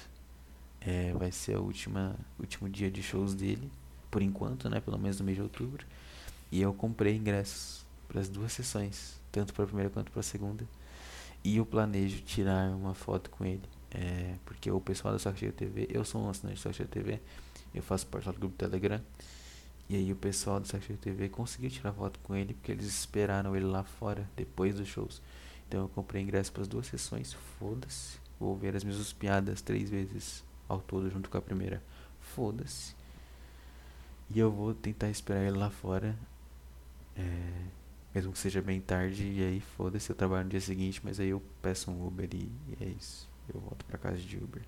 é, 0.81 1.13
vai 1.13 1.31
ser 1.31 1.57
o 1.57 1.63
último 1.63 2.69
dia 2.69 2.89
de 2.91 3.01
shows 3.01 3.33
dele, 3.33 3.71
por 4.11 4.21
enquanto, 4.21 4.69
né? 4.69 4.79
Pelo 4.79 4.97
menos 4.97 5.19
no 5.19 5.25
mês 5.25 5.37
de 5.37 5.41
outubro. 5.41 5.85
E 6.51 6.61
eu 6.61 6.73
comprei 6.73 7.15
ingressos 7.15 7.85
para 8.07 8.21
as 8.21 8.29
duas 8.29 8.53
sessões, 8.53 9.19
tanto 9.31 9.53
para 9.53 9.63
a 9.63 9.67
primeira 9.67 9.89
quanto 9.89 10.11
para 10.11 10.19
a 10.21 10.23
segunda. 10.23 10.65
E 11.43 11.57
eu 11.57 11.65
planejo 11.65 12.21
tirar 12.21 12.69
uma 12.69 12.93
foto 12.93 13.29
com 13.29 13.45
ele. 13.45 13.63
É, 13.91 14.35
porque 14.45 14.69
o 14.69 14.81
pessoal 14.81 15.13
da 15.13 15.19
Saco 15.19 15.39
TV, 15.51 15.87
eu 15.89 16.03
sou 16.03 16.21
um 16.21 16.29
assinante 16.29 16.63
da 16.63 16.73
Saco 16.73 16.89
TV, 16.89 17.19
eu 17.73 17.81
faço 17.81 18.07
parte 18.07 18.25
do 18.25 18.33
grupo 18.33 18.55
Telegram. 18.55 19.01
E 19.89 19.95
aí 19.95 20.11
o 20.11 20.15
pessoal 20.15 20.59
do 20.59 20.67
Saco 20.67 20.93
TV 20.97 21.29
conseguiu 21.29 21.69
tirar 21.69 21.93
foto 21.93 22.19
com 22.19 22.35
ele 22.35 22.53
porque 22.53 22.71
eles 22.71 22.85
esperaram 22.85 23.55
ele 23.55 23.65
lá 23.65 23.83
fora 23.83 24.29
depois 24.35 24.75
dos 24.75 24.87
shows. 24.87 25.21
Então 25.67 25.81
eu 25.81 25.89
comprei 25.89 26.21
ingresso 26.21 26.51
para 26.51 26.61
as 26.61 26.67
duas 26.67 26.87
sessões, 26.87 27.33
foda-se. 27.57 28.19
Vou 28.39 28.55
ver 28.55 28.75
as 28.75 28.83
mesmas 28.83 29.11
piadas 29.13 29.61
três 29.61 29.89
vezes 29.89 30.43
ao 30.67 30.79
todo 30.79 31.09
junto 31.09 31.29
com 31.29 31.37
a 31.37 31.41
primeira. 31.41 31.81
Foda-se. 32.19 32.95
E 34.29 34.39
eu 34.39 34.51
vou 34.51 34.73
tentar 34.73 35.09
esperar 35.09 35.41
ele 35.43 35.57
lá 35.57 35.69
fora. 35.69 36.17
É, 37.15 37.65
mesmo 38.13 38.31
que 38.31 38.39
seja 38.39 38.61
bem 38.61 38.79
tarde. 38.81 39.23
E 39.23 39.43
aí 39.43 39.59
foda-se, 39.59 40.09
eu 40.09 40.15
trabalho 40.15 40.43
no 40.43 40.49
dia 40.49 40.61
seguinte. 40.61 41.01
Mas 41.03 41.19
aí 41.19 41.29
eu 41.29 41.41
peço 41.61 41.89
um 41.89 42.05
Uber 42.05 42.29
e, 42.33 42.51
e 42.69 42.83
é 42.83 42.87
isso. 42.87 43.26
Eu 43.53 43.59
volto 43.59 43.85
para 43.85 43.97
casa 43.97 44.17
de 44.17 44.37
Uber. 44.37 44.61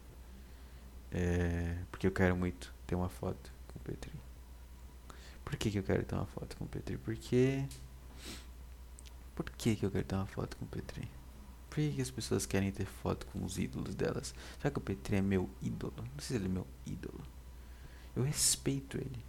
É, 1.12 1.78
porque 1.92 2.08
eu 2.08 2.12
quero 2.12 2.36
muito 2.36 2.74
ter 2.86 2.96
uma 2.96 3.10
foto 3.10 3.52
com 3.68 3.80
o 3.80 3.82
Petri. 3.82 4.13
Por 5.44 5.56
que, 5.58 5.72
que 5.72 5.80
eu 5.80 5.84
quero 5.84 6.04
ter 6.06 6.15
uma 6.15 6.28
foto 6.28 6.56
com 6.58 6.65
o 6.65 6.68
Petri? 6.68 6.98
Porque. 6.98 7.65
Por 9.36 9.50
que, 9.50 9.76
que 9.76 9.86
eu 9.86 9.92
quero 9.92 10.06
ter 10.06 10.15
uma 10.15 10.28
foto 10.28 10.58
com 10.58 10.65
o 10.65 10.68
Petri? 10.68 11.10
Por 11.70 11.76
que, 11.76 11.94
que 11.94 12.02
as 12.02 12.12
pessoas 12.12 12.46
querem 12.46 12.72
ter 12.72 12.86
foto 12.86 13.26
com 13.28 13.44
os 13.44 13.58
ídolos 13.58 13.96
delas? 13.96 14.34
Já 14.62 14.70
que 14.70 14.78
o 14.78 14.82
Petri 14.82 15.18
é 15.18 15.22
meu 15.22 15.50
ídolo? 15.62 15.94
Não 15.98 16.20
sei 16.20 16.28
se 16.28 16.36
ele 16.36 16.46
é 16.46 16.50
meu 16.50 16.68
ídolo. 16.86 17.22
Eu 18.15 18.24
respeito 18.24 18.98
ele. 18.98 19.24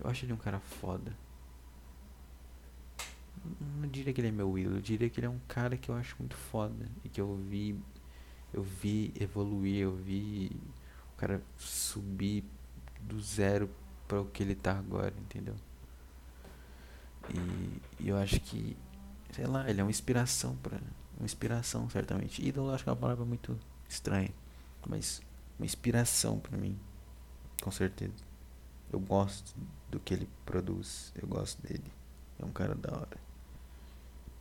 Eu 0.00 0.08
acho 0.08 0.24
ele 0.24 0.32
um 0.32 0.38
cara 0.38 0.58
foda. 0.58 1.16
Não 3.60 3.88
diria 3.88 4.12
que 4.12 4.20
ele 4.20 4.28
é 4.28 4.32
meu 4.32 4.56
ídolo, 4.58 4.76
eu 4.76 4.80
diria 4.80 5.10
que 5.10 5.20
ele 5.20 5.26
é 5.26 5.30
um 5.30 5.40
cara 5.46 5.76
que 5.76 5.90
eu 5.90 5.94
acho 5.94 6.16
muito 6.18 6.36
foda. 6.36 6.88
E 7.04 7.08
que 7.08 7.20
eu 7.20 7.36
vi. 7.36 7.78
Eu 8.54 8.62
vi 8.62 9.12
evoluir, 9.18 9.82
eu 9.82 9.96
vi 9.96 10.52
o 11.12 11.16
cara 11.16 11.42
subir 11.58 12.44
do 13.00 13.20
zero 13.20 13.68
para 14.06 14.20
o 14.20 14.26
que 14.26 14.44
ele 14.44 14.54
tá 14.54 14.78
agora, 14.78 15.12
entendeu? 15.18 15.56
E, 17.28 18.04
e, 18.04 18.08
eu 18.08 18.16
acho 18.16 18.38
que, 18.38 18.76
sei 19.32 19.44
lá, 19.44 19.68
ele 19.68 19.80
é 19.80 19.84
uma 19.84 19.90
inspiração 19.90 20.54
para 20.62 20.78
uma 21.18 21.24
inspiração, 21.24 21.90
certamente. 21.90 22.46
Ídolo 22.46 22.70
acho 22.70 22.84
que 22.84 22.90
é 22.90 22.92
uma 22.92 22.98
palavra 22.98 23.24
muito 23.24 23.58
estranha, 23.88 24.30
mas 24.86 25.20
uma 25.58 25.66
inspiração 25.66 26.38
para 26.38 26.56
mim, 26.56 26.78
com 27.60 27.72
certeza. 27.72 28.22
Eu 28.92 29.00
gosto 29.00 29.52
do 29.90 29.98
que 29.98 30.14
ele 30.14 30.28
produz, 30.46 31.12
eu 31.20 31.26
gosto 31.26 31.60
dele. 31.66 31.90
É 32.38 32.44
um 32.44 32.52
cara 32.52 32.76
da 32.76 32.92
hora. 32.96 33.18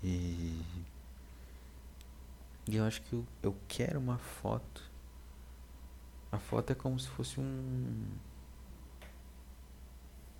E, 0.03 0.61
e 2.67 2.77
eu 2.77 2.83
acho 2.85 3.01
que 3.01 3.13
eu, 3.13 3.25
eu 3.41 3.55
quero 3.67 3.99
uma 3.99 4.17
foto. 4.17 4.89
A 6.31 6.39
foto 6.39 6.71
é 6.71 6.75
como 6.75 6.99
se 6.99 7.07
fosse 7.09 7.39
um 7.39 8.05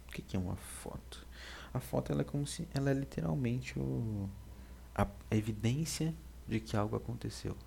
o 0.07 0.12
que, 0.13 0.21
que 0.21 0.38
é 0.38 0.39
uma 0.39 0.55
foto? 0.55 1.25
A 1.73 1.79
foto 1.79 2.12
ela 2.12 2.21
é 2.21 2.23
como 2.23 2.45
se 2.45 2.67
ela 2.73 2.91
é 2.91 2.93
literalmente 2.93 3.77
o, 3.79 4.29
a, 4.93 5.07
a 5.31 5.36
evidência 5.36 6.13
de 6.47 6.59
que 6.59 6.77
algo 6.77 6.95
aconteceu. 6.95 7.57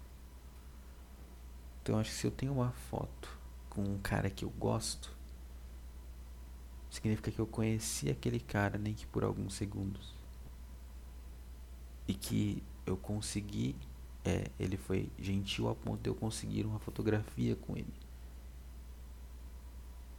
Então 1.82 1.98
acho 1.98 2.10
que 2.10 2.16
se 2.16 2.26
eu 2.26 2.30
tenho 2.30 2.52
uma 2.52 2.70
foto 2.70 3.36
com 3.68 3.82
um 3.82 3.98
cara 3.98 4.30
que 4.30 4.44
eu 4.44 4.50
gosto, 4.50 5.16
significa 6.88 7.30
que 7.30 7.38
eu 7.40 7.46
conheci 7.46 8.10
aquele 8.10 8.40
cara 8.40 8.78
nem 8.78 8.94
que 8.94 9.06
por 9.06 9.24
alguns 9.24 9.54
segundos. 9.54 10.14
E 12.06 12.14
que 12.14 12.62
eu 12.86 12.96
consegui, 12.96 13.74
é, 14.26 14.50
ele 14.58 14.76
foi 14.76 15.08
gentil 15.18 15.68
a 15.68 15.74
ponto 15.74 16.02
de 16.02 16.10
eu 16.10 16.14
conseguir 16.14 16.66
uma 16.66 16.80
fotografia 16.80 17.54
com 17.54 17.76
ele. 17.76 17.94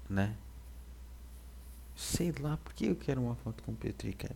Né? 0.09 0.35
Sei 1.93 2.31
lá, 2.39 2.55
por 2.57 2.73
que 2.73 2.85
eu 2.85 2.95
quero 2.95 3.21
uma 3.21 3.35
foto 3.35 3.61
com 3.63 3.73
o 3.73 3.75
Petri, 3.75 4.13
cara? 4.13 4.35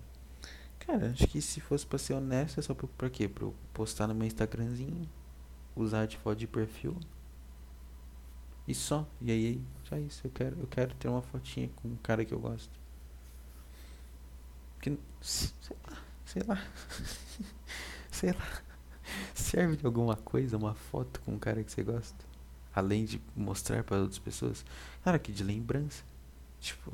Cara, 0.80 1.12
acho 1.12 1.26
que 1.28 1.42
se 1.42 1.62
fosse 1.62 1.86
pra 1.86 1.98
ser 1.98 2.14
honesto, 2.14 2.60
é 2.60 2.64
só 2.64 2.74
pra, 2.74 2.88
pra 2.98 3.10
quê? 3.10 3.30
Pra 3.30 3.46
eu 3.46 3.56
postar 3.74 4.08
no 4.08 4.16
meu 4.16 4.28
Instagramzinho, 4.28 5.08
usar 5.76 6.06
de 6.06 6.18
foto 6.18 6.38
de 6.40 6.48
perfil. 6.48 6.98
E 8.68 8.76
só. 8.76 9.08
E 9.22 9.32
aí, 9.32 9.62
só 9.84 9.98
isso. 9.98 10.26
Eu 10.26 10.32
quero, 10.32 10.60
eu 10.60 10.68
quero 10.68 10.94
ter 10.96 11.08
uma 11.08 11.22
fotinha 11.22 11.70
com 11.78 11.88
um 11.88 11.96
cara 11.98 12.26
que 12.26 12.34
eu 12.34 12.40
gosto. 12.40 12.72
Que, 14.82 14.98
sei 15.22 15.78
lá, 15.88 15.98
sei 16.26 16.44
lá. 16.44 16.68
sei 18.12 18.32
lá. 18.34 18.71
Serve 19.34 19.78
de 19.78 19.86
alguma 19.86 20.16
coisa 20.16 20.58
uma 20.58 20.74
foto 20.74 21.22
com 21.22 21.34
um 21.34 21.40
cara 21.40 21.64
que 21.64 21.72
você 21.72 21.84
gosta? 21.84 22.26
Além 22.74 23.06
de 23.06 23.22
mostrar 23.36 23.84
para 23.84 23.98
outras 23.98 24.20
pessoas? 24.20 24.66
Cara, 25.04 25.20
que 25.20 25.32
de 25.32 25.44
lembrança. 25.44 26.04
Tipo, 26.60 26.94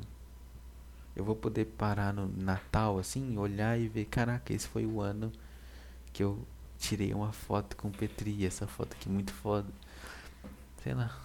eu 1.14 1.24
vou 1.24 1.36
poder 1.36 1.66
parar 1.66 2.12
no 2.12 2.28
Natal 2.28 2.98
assim, 2.98 3.36
olhar 3.36 3.78
e 3.78 3.88
ver, 3.88 4.06
caraca, 4.06 4.52
esse 4.52 4.66
foi 4.66 4.86
o 4.86 5.00
ano 5.00 5.32
que 6.12 6.22
eu 6.22 6.46
tirei 6.78 7.12
uma 7.12 7.32
foto 7.32 7.76
com 7.76 7.88
o 7.88 7.92
Petri, 7.92 8.46
essa 8.46 8.66
foto 8.66 8.94
aqui 8.94 9.08
muito 9.08 9.32
foda. 9.32 9.68
Sei 10.82 10.94
lá. 10.94 11.16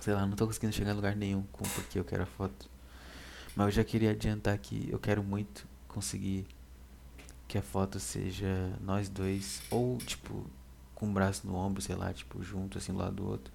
Sei 0.00 0.14
lá, 0.14 0.26
não 0.26 0.36
tô 0.36 0.46
conseguindo 0.46 0.72
chegar 0.72 0.92
em 0.92 0.94
lugar 0.94 1.14
nenhum 1.16 1.42
com 1.52 1.64
porque 1.64 1.98
eu 1.98 2.04
quero 2.04 2.22
a 2.22 2.26
foto. 2.26 2.68
Mas 3.54 3.66
eu 3.66 3.72
já 3.72 3.84
queria 3.84 4.12
adiantar 4.12 4.56
que 4.58 4.88
eu 4.90 4.98
quero 4.98 5.22
muito 5.22 5.66
conseguir 5.86 6.46
que 7.48 7.56
a 7.56 7.62
foto 7.62 7.98
seja 7.98 8.78
nós 8.82 9.08
dois, 9.08 9.62
ou 9.70 9.96
tipo, 9.98 10.44
com 10.94 11.06
o 11.06 11.08
um 11.08 11.12
braço 11.12 11.46
no 11.46 11.54
ombro, 11.54 11.80
sei 11.80 11.96
lá, 11.96 12.12
tipo, 12.12 12.42
junto 12.42 12.76
assim 12.76 12.92
do 12.92 12.98
lado 12.98 13.16
do 13.16 13.26
outro. 13.26 13.52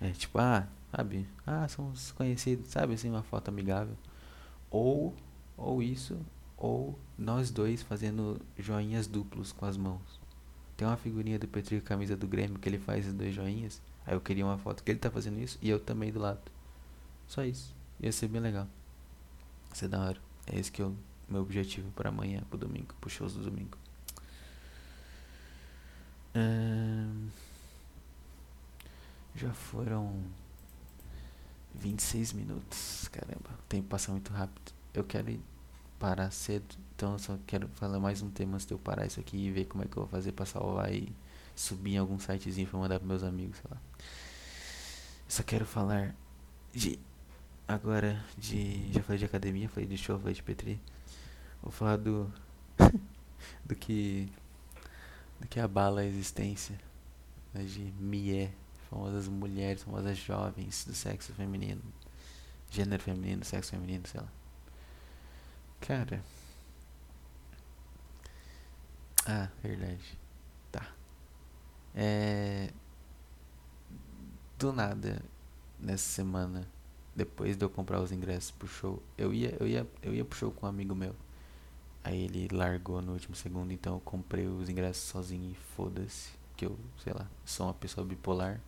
É 0.00 0.10
tipo, 0.10 0.38
ah, 0.38 0.66
sabe? 0.90 1.28
Ah, 1.46 1.68
somos 1.68 2.10
conhecidos, 2.12 2.70
sabe? 2.70 2.94
Assim, 2.94 3.10
uma 3.10 3.22
foto 3.22 3.48
amigável. 3.48 3.96
Ou, 4.70 5.14
ou 5.56 5.82
isso, 5.82 6.18
ou 6.56 6.98
nós 7.18 7.50
dois 7.50 7.82
fazendo 7.82 8.40
joinhas 8.58 9.06
duplos 9.06 9.52
com 9.52 9.66
as 9.66 9.76
mãos. 9.76 10.20
Tem 10.76 10.86
uma 10.86 10.96
figurinha 10.96 11.38
do 11.38 11.48
Petri 11.48 11.80
com 11.80 11.86
a 11.86 11.88
camisa 11.88 12.16
do 12.16 12.26
Grêmio 12.26 12.58
que 12.58 12.68
ele 12.68 12.78
faz 12.78 13.06
os 13.06 13.12
dois 13.12 13.34
joinhas. 13.34 13.82
Aí 14.06 14.14
eu 14.14 14.20
queria 14.20 14.46
uma 14.46 14.56
foto 14.56 14.82
que 14.82 14.90
ele 14.90 14.98
tá 14.98 15.10
fazendo 15.10 15.38
isso 15.38 15.58
e 15.60 15.68
eu 15.68 15.78
também 15.78 16.10
do 16.12 16.20
lado. 16.20 16.40
Só 17.26 17.44
isso. 17.44 17.74
Ia 18.00 18.12
ser 18.12 18.28
bem 18.28 18.40
legal. 18.40 18.66
Ia 19.70 19.74
ser 19.74 19.88
da 19.88 20.00
hora. 20.00 20.20
É 20.46 20.58
esse 20.58 20.70
que 20.72 20.82
o 20.82 20.96
meu 21.28 21.42
objetivo 21.42 21.90
para 21.92 22.08
amanhã, 22.08 22.42
pro 22.48 22.58
domingo, 22.58 22.94
pro 23.00 23.10
shows 23.10 23.34
do 23.34 23.42
domingo. 23.42 23.76
Já 29.34 29.52
foram 29.52 30.20
26 31.74 32.32
minutos. 32.32 33.08
Caramba, 33.12 33.50
o 33.58 33.62
tempo 33.68 33.88
passa 33.88 34.10
muito 34.10 34.32
rápido. 34.32 34.72
Eu 34.94 35.04
quero 35.04 35.30
ir 35.30 35.40
parar 35.98 36.30
cedo, 36.30 36.76
então 36.94 37.12
eu 37.12 37.18
só 37.18 37.38
quero 37.46 37.68
falar 37.68 37.98
mais 37.98 38.22
um 38.22 38.30
tema 38.30 38.54
antes 38.54 38.66
de 38.66 38.72
eu 38.72 38.78
parar 38.78 39.06
isso 39.06 39.18
aqui 39.20 39.36
e 39.36 39.50
ver 39.50 39.64
como 39.66 39.82
é 39.84 39.86
que 39.86 39.96
eu 39.96 40.02
vou 40.02 40.08
fazer 40.08 40.32
pra 40.32 40.46
salvar 40.46 40.92
e 40.92 41.12
subir 41.54 41.94
em 41.94 41.98
algum 41.98 42.18
sitezinho 42.18 42.68
pra 42.68 42.78
mandar 42.78 42.98
pros 42.98 43.08
meus 43.08 43.22
amigos, 43.22 43.58
sei 43.58 43.70
lá. 43.70 43.80
Só 45.28 45.42
quero 45.42 45.66
falar 45.66 46.14
de. 46.72 46.98
Agora, 47.66 48.24
de. 48.36 48.92
Já 48.92 49.02
falei 49.02 49.18
de 49.18 49.24
academia, 49.24 49.68
falei 49.68 49.88
de 49.88 49.98
show, 49.98 50.18
falei 50.18 50.34
de 50.34 50.42
Petri. 50.42 50.80
Vou 51.62 51.72
falar 51.72 51.96
do. 51.96 52.32
do 53.64 53.74
que. 53.74 54.30
do 55.40 55.48
que 55.48 55.60
abala 55.60 56.00
a 56.00 56.04
existência 56.04 56.78
né, 57.52 57.62
de 57.64 57.92
Mie 57.98 58.50
famosas 58.88 59.28
mulheres, 59.28 59.82
famosas 59.82 60.16
jovens 60.16 60.84
do 60.84 60.94
sexo 60.94 61.32
feminino, 61.34 61.82
gênero 62.70 63.02
feminino, 63.02 63.44
sexo 63.44 63.70
feminino, 63.70 64.06
sei 64.06 64.20
lá. 64.20 64.28
Cara. 65.80 66.22
Ah, 69.26 69.48
verdade. 69.62 70.18
Tá. 70.72 70.90
É. 71.94 72.70
Do 74.58 74.72
nada, 74.72 75.22
nessa 75.78 76.08
semana, 76.08 76.66
depois 77.14 77.56
de 77.56 77.64
eu 77.64 77.70
comprar 77.70 78.00
os 78.00 78.10
ingressos 78.10 78.50
pro 78.50 78.66
show, 78.66 79.02
eu 79.16 79.32
ia, 79.32 79.56
eu 79.60 79.68
ia, 79.68 79.86
eu 80.02 80.14
ia 80.14 80.24
pro 80.24 80.36
show 80.36 80.50
com 80.50 80.66
um 80.66 80.68
amigo 80.68 80.94
meu. 80.94 81.14
Aí 82.08 82.24
ele 82.24 82.48
largou 82.50 83.02
no 83.02 83.12
último 83.12 83.36
segundo, 83.36 83.70
então 83.70 83.96
eu 83.96 84.00
comprei 84.00 84.46
os 84.46 84.70
ingressos 84.70 85.02
sozinho 85.10 85.50
e 85.52 85.54
foda-se. 85.76 86.30
Que 86.56 86.64
eu, 86.64 86.74
sei 87.04 87.12
lá, 87.12 87.28
sou 87.44 87.66
uma 87.66 87.74
pessoa 87.74 88.06
bipolar. 88.06 88.62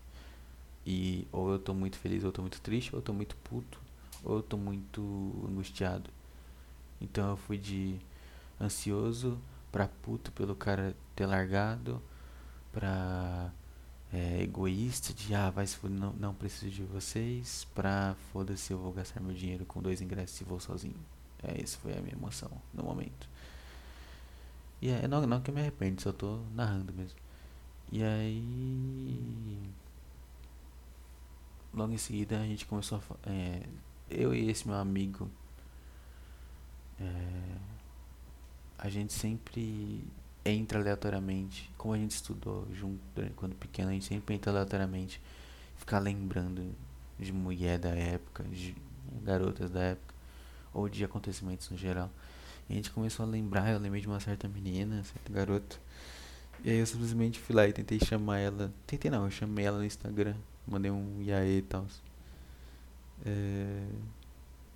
E 0.85 1.26
ou 1.33 1.50
eu 1.50 1.59
tô 1.59 1.72
muito 1.72 1.98
feliz, 1.98 2.22
ou 2.22 2.29
eu 2.29 2.33
tô 2.33 2.42
muito 2.42 2.61
triste, 2.61 2.94
ou 2.94 2.98
eu 2.98 3.03
tô 3.03 3.14
muito 3.14 3.35
puto, 3.37 3.81
ou 4.22 4.37
eu 4.37 4.42
tô 4.42 4.59
muito 4.59 5.00
angustiado. 5.48 6.11
Então 7.00 7.31
eu 7.31 7.37
fui 7.38 7.57
de 7.57 7.96
ansioso 8.61 9.38
pra 9.72 9.88
puto 9.88 10.31
pelo 10.33 10.55
cara 10.55 10.94
ter 11.16 11.24
largado, 11.24 12.03
pra 12.72 13.50
é, 14.12 14.42
egoísta 14.42 15.14
de 15.14 15.35
ah, 15.35 15.48
vai 15.50 15.66
se 15.66 15.79
não, 15.88 16.12
não 16.12 16.35
preciso 16.35 16.70
de 16.70 16.83
vocês, 16.83 17.66
pra 17.74 18.14
foda-se 18.33 18.70
eu 18.70 18.79
vou 18.79 18.92
gastar 18.92 19.20
meu 19.20 19.35
dinheiro 19.35 19.64
com 19.64 19.81
dois 19.81 20.03
ingressos 20.03 20.38
e 20.42 20.44
vou 20.44 20.61
sozinho. 20.61 21.00
É, 21.42 21.62
essa 21.62 21.79
foi 21.79 21.96
a 21.96 22.00
minha 22.00 22.14
emoção 22.14 22.50
no 22.74 22.85
momento. 22.85 23.29
E 24.81 24.88
é, 24.90 25.07
não, 25.07 25.26
não 25.26 25.40
que 25.40 25.50
eu 25.50 25.55
me 25.55 25.61
arrependo, 25.61 26.00
só 26.00 26.12
tô 26.12 26.40
narrando 26.55 26.92
mesmo. 26.92 27.18
E 27.92 28.03
aí 28.03 29.59
logo 31.72 31.92
em 31.92 31.98
seguida 31.98 32.38
a 32.40 32.46
gente 32.46 32.66
começou 32.66 32.98
a. 32.98 33.31
É, 33.31 33.62
eu 34.09 34.35
e 34.35 34.50
esse 34.50 34.66
meu 34.66 34.76
amigo. 34.76 35.31
É, 37.00 37.57
a 38.79 38.88
gente 38.88 39.12
sempre 39.12 40.05
entra 40.44 40.79
aleatoriamente. 40.79 41.70
Como 41.76 41.94
a 41.94 41.98
gente 41.98 42.12
estudou 42.12 42.66
junto 42.72 43.00
quando 43.37 43.55
pequeno, 43.55 43.90
a 43.90 43.92
gente 43.92 44.07
sempre 44.07 44.35
entra 44.35 44.50
aleatoriamente. 44.50 45.20
Ficar 45.76 45.98
lembrando 45.98 46.74
de 47.18 47.33
mulher 47.33 47.79
da 47.79 47.90
época, 47.90 48.44
de 48.44 48.74
garotas 49.22 49.70
da 49.70 49.81
época, 49.81 50.10
ou 50.73 50.89
de 50.89 51.05
acontecimentos 51.05 51.69
no 51.71 51.77
geral. 51.77 52.11
E 52.69 52.73
a 52.73 52.77
gente 52.77 52.91
começou 52.91 53.25
a 53.27 53.29
lembrar, 53.29 53.71
eu 53.73 53.79
lembrei 53.79 54.01
de 54.01 54.07
uma 54.07 54.21
certa 54.21 54.49
menina, 54.49 55.03
certa 55.05 55.33
garota. 55.33 55.77
E 56.65 56.71
aí 56.71 56.79
eu 56.79 56.87
simplesmente 56.87 57.39
fui 57.39 57.55
lá 57.55 57.67
e 57.67 57.73
tentei 57.73 57.99
chamar 57.99 58.39
ela. 58.39 58.73
Tentei 58.87 59.11
não, 59.11 59.25
eu 59.25 59.31
chamei 59.31 59.65
ela 59.65 59.79
no 59.79 59.85
Instagram 59.85 60.35
mandei 60.71 60.91
um 60.91 61.21
iaê 61.23 61.59
e 61.59 61.63
tal. 61.63 61.87
É... 63.25 63.87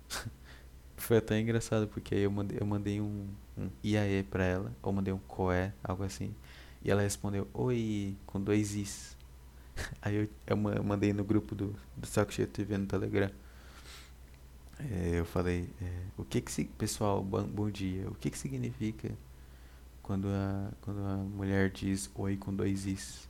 Foi 0.97 1.17
até 1.17 1.39
engraçado, 1.39 1.87
porque 1.87 2.15
aí 2.15 2.21
eu 2.21 2.31
mandei, 2.31 2.57
eu 2.59 2.65
mandei 2.65 3.01
um, 3.01 3.27
um 3.57 3.69
iaê 3.83 4.23
pra 4.23 4.43
ela, 4.43 4.75
ou 4.81 4.91
mandei 4.91 5.13
um 5.13 5.19
coé, 5.19 5.73
algo 5.83 6.03
assim. 6.03 6.33
E 6.83 6.91
ela 6.91 7.01
respondeu, 7.01 7.47
oi, 7.53 8.15
com 8.25 8.39
dois 8.41 8.75
is. 8.75 9.17
Aí 10.01 10.15
eu, 10.15 10.29
eu 10.47 10.83
mandei 10.83 11.11
no 11.11 11.23
grupo 11.23 11.55
do, 11.55 11.75
do 11.97 12.05
Saco 12.05 12.31
Cheio 12.31 12.47
TV 12.47 12.77
no 12.77 12.85
Telegram. 12.85 13.31
É, 14.79 15.19
eu 15.19 15.25
falei, 15.25 15.69
é, 15.81 16.01
o 16.17 16.23
que 16.25 16.41
que 16.41 16.65
pessoal, 16.65 17.23
bom, 17.23 17.43
bom 17.43 17.69
dia, 17.71 18.09
o 18.09 18.15
que 18.15 18.29
que 18.29 18.37
significa 18.37 19.11
quando 20.03 20.27
a, 20.29 20.71
quando 20.81 20.99
a 21.05 21.17
mulher 21.17 21.69
diz 21.71 22.09
oi 22.15 22.37
com 22.37 22.53
dois 22.55 22.85
is? 22.85 23.27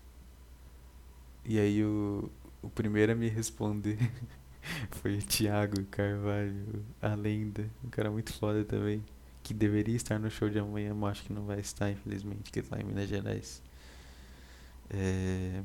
E 1.43 1.60
aí 1.60 1.84
o, 1.84 2.29
o 2.62 2.69
primeiro 2.69 3.12
a 3.12 3.15
me 3.15 3.29
responder 3.29 3.97
foi 4.91 5.17
o 5.17 5.21
Thiago 5.21 5.84
Carvalho, 5.86 6.84
a 7.01 7.13
lenda. 7.15 7.69
Um 7.84 7.89
cara 7.89 8.10
muito 8.12 8.34
foda 8.34 8.63
também. 8.65 9.03
Que 9.43 9.53
deveria 9.53 9.95
estar 9.95 10.17
no 10.19 10.29
show 10.31 10.49
de 10.49 10.58
amanhã, 10.60 10.93
mas 10.95 11.12
acho 11.13 11.23
que 11.25 11.34
não 11.34 11.45
vai 11.45 11.60
estar, 11.60 11.91
infelizmente, 11.91 12.51
que 12.51 12.60
está 12.60 12.79
em 12.79 12.84
Minas 12.84 13.08
Gerais. 13.08 13.62
É... 14.89 15.63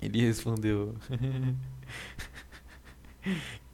Ele 0.00 0.20
respondeu: 0.20 0.94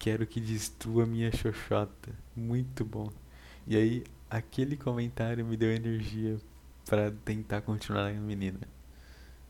Quero 0.00 0.26
que 0.26 0.40
destrua 0.40 1.06
minha 1.06 1.30
xoxota. 1.30 2.10
Muito 2.34 2.84
bom. 2.84 3.12
E 3.66 3.76
aí, 3.76 4.04
aquele 4.30 4.76
comentário 4.76 5.44
me 5.46 5.56
deu 5.56 5.70
energia 5.70 6.38
para 6.86 7.12
tentar 7.24 7.60
continuar 7.60 8.12
na 8.12 8.20
menina. 8.20 8.60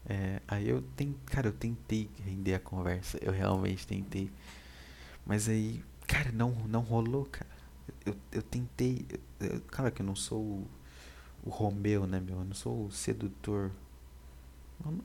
É, 0.05 0.43
aí 0.49 0.69
eu 0.69 0.83
tem, 0.97 1.15
cara, 1.27 1.49
eu 1.49 1.53
tentei 1.53 2.11
render 2.25 2.55
a 2.55 2.59
conversa, 2.59 3.19
eu 3.23 3.33
realmente 3.33 3.87
tentei. 3.87 4.31
Mas 5.25 5.49
aí, 5.49 5.85
cara, 6.07 6.33
não, 6.33 6.51
não 6.69 6.81
rolou, 6.81 7.27
cara. 7.27 7.51
Eu, 8.05 8.17
eu 8.33 8.43
tentei. 8.43 9.07
Eu, 9.39 9.61
claro 9.69 9.93
que 9.93 10.03
eu 10.03 10.07
não 10.07 10.17
sou 10.17 10.43
o, 10.43 10.69
o 11.45 11.51
Romeu, 11.51 12.07
né, 12.07 12.21
meu? 12.21 12.39
Eu 12.39 12.45
não 12.45 12.55
sou 12.55 12.87
o 12.87 12.91
sedutor 12.91 13.71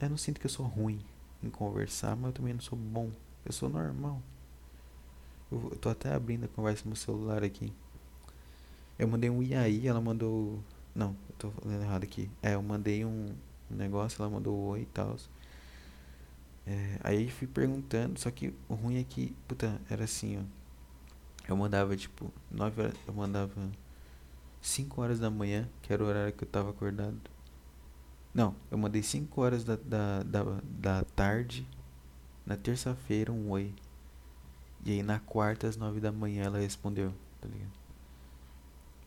Eu 0.02 0.10
não 0.10 0.18
sinto 0.18 0.40
que 0.40 0.48
eu 0.48 0.50
sou 0.50 0.66
ruim 0.66 1.00
em 1.44 1.50
conversar, 1.52 2.16
mas 2.16 2.28
eu 2.28 2.34
também 2.34 2.54
não 2.54 2.62
sou 2.62 2.78
bom. 2.78 3.12
Eu 3.46 3.52
sou 3.52 3.70
normal. 3.70 4.22
Eu, 5.52 5.78
tô 5.80 5.90
até 5.90 6.14
abrindo 6.14 6.46
a 6.46 6.48
conversa 6.48 6.88
no 6.88 6.96
celular 6.96 7.44
aqui. 7.44 7.72
Eu 8.98 9.08
mandei 9.08 9.30
um 9.30 9.44
e 9.44 9.54
aí, 9.54 9.88
ela 9.88 10.02
mandou. 10.02 10.60
Não, 10.94 11.16
eu 11.30 11.36
tô 11.38 11.52
lendo 11.66 11.84
errado 11.84 12.04
aqui. 12.04 12.30
É, 12.42 12.56
eu 12.56 12.62
mandei 12.62 13.06
um, 13.06 13.28
um 13.70 13.76
negócio, 13.76 14.22
ela 14.22 14.30
mandou 14.30 14.58
oi 14.58 14.82
e 14.82 14.86
tal. 14.86 15.16
É, 16.66 17.00
aí 17.04 17.30
fui 17.30 17.48
perguntando, 17.48 18.20
só 18.20 18.32
que 18.32 18.54
o 18.68 18.74
ruim 18.74 19.00
é 19.00 19.04
que, 19.04 19.36
puta, 19.48 19.80
era 19.90 20.06
assim, 20.06 20.38
ó. 20.40 20.42
Eu 21.48 21.56
mandava 21.56 21.96
tipo, 21.96 22.32
9 22.50 22.82
horas, 22.82 22.96
eu 23.08 23.14
mandava 23.14 23.70
5 24.62 25.02
horas 25.02 25.20
da 25.20 25.30
manhã, 25.30 25.70
que 25.82 25.94
era 25.94 26.04
o 26.04 26.08
horário 26.08 26.34
que 26.34 26.44
eu 26.44 26.48
tava 26.48 26.72
acordado. 26.72 27.20
Não, 28.34 28.56
eu 28.72 28.78
mandei 28.78 29.04
5 29.04 29.42
horas 29.42 29.64
da, 29.64 29.76
da, 29.76 30.24
da, 30.24 30.44
da 30.64 31.04
tarde, 31.16 31.68
na 32.46 32.58
terça-feira, 32.58 33.32
um 33.32 33.52
oi. 33.52 33.74
E 34.86 34.92
aí 34.92 35.04
na 35.04 35.20
quarta, 35.20 35.68
às 35.68 35.76
9 35.76 36.00
da 36.00 36.12
manhã, 36.12 36.44
ela 36.44 36.60
respondeu, 36.60 37.12
tá 37.42 37.48
ligado? 37.48 37.72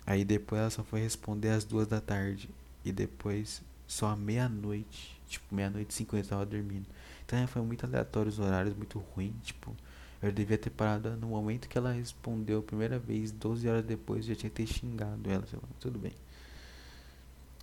Aí 0.05 0.25
depois 0.25 0.61
ela 0.61 0.71
só 0.71 0.83
foi 0.83 1.01
responder 1.01 1.51
às 1.51 1.65
duas 1.65 1.87
da 1.87 2.01
tarde. 2.01 2.51
E 2.85 2.91
depois 2.91 3.63
só 3.87 4.09
à 4.09 4.17
meia-noite. 4.17 5.21
Tipo, 5.29 5.55
meia-noite 5.55 5.93
e 5.93 5.95
cinquenta 5.95 6.27
eu 6.27 6.31
tava 6.31 6.47
dormindo. 6.47 6.87
Então 7.25 7.47
foi 7.47 7.63
muito 7.63 7.85
aleatório 7.85 8.29
os 8.31 8.39
horários, 8.39 8.75
muito 8.75 8.99
ruim. 8.99 9.35
Tipo, 9.43 9.77
eu 10.23 10.33
devia 10.33 10.59
ter 10.59 10.71
parado 10.71 11.11
no 11.17 11.29
momento 11.29 11.69
que 11.69 11.79
ela 11.79 11.93
respondeu 11.93 12.61
a 12.61 12.63
primeira 12.63 12.99
vez, 12.99 13.31
12 13.31 13.69
horas 13.69 13.85
depois 13.85 14.25
já 14.25 14.35
tinha 14.35 14.51
ter 14.51 14.67
xingado 14.67 15.31
ela, 15.31 15.47
sei 15.47 15.59
lá, 15.63 15.69
tudo 15.79 15.99
bem. 15.99 16.13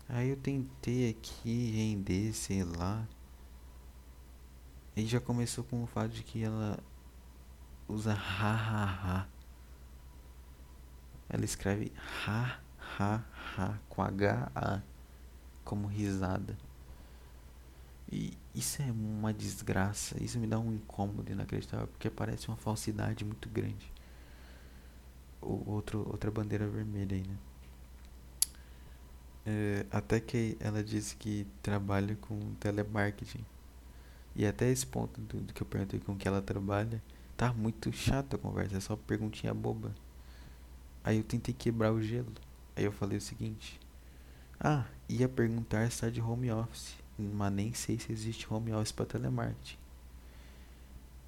Aí 0.08 0.30
eu 0.30 0.38
tentei 0.38 1.10
aqui 1.10 1.71
render, 1.71 2.34
sei 2.34 2.63
lá. 2.63 3.08
E 4.95 5.06
já 5.06 5.19
começou 5.19 5.63
com 5.63 5.84
o 5.84 5.88
fato 5.88 6.12
de 6.12 6.23
que 6.23 6.43
ela 6.43 6.80
usa 7.88 8.13
ha 8.13 8.54
ha 8.54 8.86
ha. 8.86 9.28
Ela 11.30 11.45
escreve 11.45 11.91
ha 12.26 12.60
ha 13.00 13.24
ha 13.58 13.78
com 13.89 14.02
H 14.02 14.52
A 14.56 14.82
como 15.63 15.88
risada. 15.88 16.58
E 18.12 18.38
isso 18.54 18.82
é 18.82 18.91
uma 18.91 19.34
desgraça, 19.34 20.24
isso 20.24 20.39
me 20.39 20.48
dá 20.48 20.60
um 20.60 20.74
incômodo 20.74 21.32
inacreditável, 21.32 21.88
porque 21.88 22.10
parece 22.10 22.48
uma 22.48 22.56
falsidade 22.56 23.26
muito 23.26 23.50
grande. 23.50 23.91
O, 25.41 25.71
outro, 25.71 26.08
outra 26.10 26.32
bandeira 26.32 26.67
vermelha 26.67 27.15
aí, 27.15 27.24
né? 27.24 27.38
É, 29.48 29.86
até 29.91 30.19
que 30.19 30.58
ela 30.60 30.84
disse 30.84 31.15
que 31.15 31.45
trabalha 31.62 32.15
com 32.15 32.54
telemarketing. 32.60 33.45
E 34.36 34.45
até 34.45 34.69
esse 34.69 34.86
ponto 34.86 35.19
do, 35.21 35.39
do 35.39 35.54
que 35.54 35.62
eu 35.62 35.67
perguntei 35.67 36.00
com 36.00 36.15
que 36.15 36.28
ela 36.28 36.41
trabalha, 36.41 37.02
tá 37.38 37.54
muito 37.54 37.91
chato 37.91 38.36
a 38.36 38.39
conversa, 38.39 38.78
é 38.78 38.80
só 38.80 38.95
perguntinha 38.95 39.54
boba. 39.54 39.93
Aí 41.04 41.17
eu 41.17 41.24
tentei 41.24 41.54
quebrar 41.54 41.91
o 41.91 42.02
gelo. 42.02 42.32
Aí 42.76 42.84
eu 42.84 42.91
falei 42.91 43.17
o 43.17 43.21
seguinte: 43.21 43.80
Ah, 44.60 44.86
ia 45.08 45.30
perguntar 45.30 45.89
se 45.91 46.02
tá 46.02 46.10
de 46.10 46.21
home 46.21 46.52
office 46.52 46.95
mas 47.17 47.52
nem 47.54 47.74
sei 47.74 47.98
se 47.98 48.12
existe 48.12 48.52
home 48.52 48.74
office 48.74 48.91
para 48.91 49.06
telemarketing. 49.06 49.78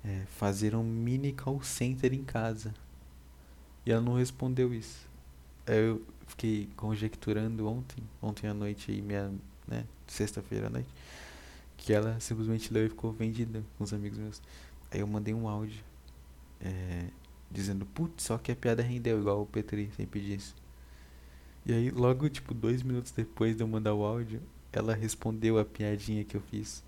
É, 0.03 0.23
fazer 0.37 0.75
um 0.75 0.83
mini 0.83 1.33
call 1.33 1.61
center 1.63 2.13
em 2.13 2.23
casa. 2.23 2.73
E 3.85 3.91
ela 3.91 4.01
não 4.01 4.15
respondeu 4.15 4.73
isso. 4.73 5.07
Eu 5.65 6.05
fiquei 6.27 6.69
conjecturando 6.75 7.67
ontem, 7.67 8.03
ontem 8.21 8.47
à 8.47 8.53
noite 8.53 8.91
e 8.91 9.01
minha, 9.01 9.33
né, 9.67 9.85
sexta-feira 10.05 10.67
à 10.67 10.69
noite, 10.69 10.89
que 11.77 11.93
ela 11.93 12.19
simplesmente 12.19 12.71
leu 12.73 12.85
e 12.85 12.89
ficou 12.89 13.11
vendida 13.11 13.63
com 13.77 13.83
os 13.83 13.93
amigos 13.93 14.17
meus. 14.17 14.41
Aí 14.91 14.99
eu 14.99 15.07
mandei 15.07 15.33
um 15.33 15.47
áudio 15.47 15.83
é, 16.61 17.07
dizendo, 17.51 17.85
putz, 17.85 18.23
só 18.23 18.37
que 18.37 18.51
a 18.51 18.55
piada 18.55 18.81
rendeu, 18.81 19.19
igual 19.19 19.41
o 19.41 19.45
Petri 19.45 19.91
sempre 19.95 20.21
disse. 20.21 20.53
E 21.65 21.73
aí, 21.73 21.91
logo, 21.91 22.29
tipo, 22.29 22.53
dois 22.53 22.81
minutos 22.81 23.11
depois 23.11 23.55
de 23.55 23.63
eu 23.63 23.67
mandar 23.67 23.93
o 23.93 24.03
áudio, 24.03 24.41
ela 24.71 24.93
respondeu 24.93 25.59
a 25.59 25.65
piadinha 25.65 26.23
que 26.23 26.35
eu 26.35 26.41
fiz. 26.41 26.83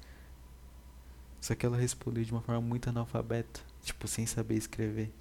Só 1.42 1.56
que 1.56 1.66
ela 1.66 1.78
respondeu 1.78 2.24
de 2.24 2.32
uma 2.32 2.42
forma 2.42 2.62
muito 2.62 2.90
analfabeta, 2.90 3.62
tipo, 3.82 4.08
sem 4.08 4.26
saber 4.26 4.56
escrever. 4.56 5.12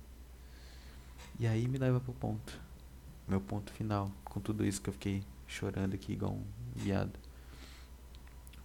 E 1.39 1.47
aí 1.47 1.69
me 1.69 1.79
leva 1.79 2.01
pro 2.01 2.13
ponto. 2.13 2.61
Meu 3.27 3.41
ponto 3.41 3.73
final, 3.73 4.11
com 4.25 4.41
tudo 4.41 4.65
isso 4.65 4.81
que 4.81 4.89
eu 4.89 4.95
fiquei 4.95 5.23
chorando 5.47 5.95
aqui 5.95 6.13
igual 6.13 6.33
um 6.33 6.45
viado. 6.75 7.19